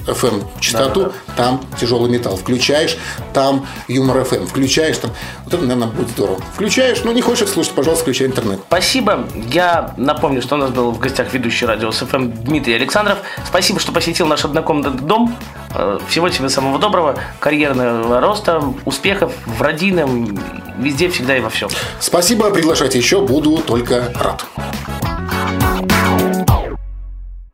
FM 0.06 0.44
частоту, 0.60 1.12
там 1.36 1.60
тяжелый 1.80 2.10
металл. 2.10 2.36
Включаешь, 2.36 2.96
там 3.32 3.66
юмор 3.88 4.18
FM. 4.18 4.46
Включаешь, 4.46 4.98
там. 4.98 5.10
Вот 5.44 5.54
это, 5.54 5.62
наверное, 5.62 5.88
будет 5.88 6.08
здорово. 6.10 6.40
Включаешь, 6.54 7.02
ну 7.04 7.12
не 7.12 7.22
хочешь 7.22 7.48
слушать, 7.48 7.72
пожалуйста, 7.72 8.02
включай 8.04 8.26
интернет. 8.26 8.60
Спасибо. 8.66 9.26
Я 9.50 9.94
напомню, 9.96 10.42
что 10.42 10.56
у 10.56 10.58
нас 10.58 10.70
был 10.70 10.90
в 10.92 10.98
гостях 10.98 11.32
ведущий 11.32 11.66
радио 11.66 11.92
СФМ 11.92 12.30
Дмитрий 12.30 12.74
Александров. 12.74 13.18
Спасибо, 13.46 13.80
что 13.80 13.92
посетил 13.92 14.26
наш 14.26 14.44
однокомнатный 14.44 15.06
дом. 15.06 15.34
Э, 15.74 15.98
Всего 16.08 16.28
тебе 16.28 16.48
самого 16.48 16.78
доброго, 16.78 17.16
карьерного 17.40 18.20
роста, 18.20 18.62
успехов 18.84 19.32
в 19.46 19.62
родийном, 19.62 20.38
везде, 20.78 21.08
всегда 21.08 21.36
и 21.36 21.40
во 21.40 21.50
всем. 21.50 21.68
Спасибо, 22.00 22.50
приглашайте 22.50 22.98
еще, 22.98 23.20
буду 23.26 23.58
только 23.58 24.12
рад. 24.18 24.44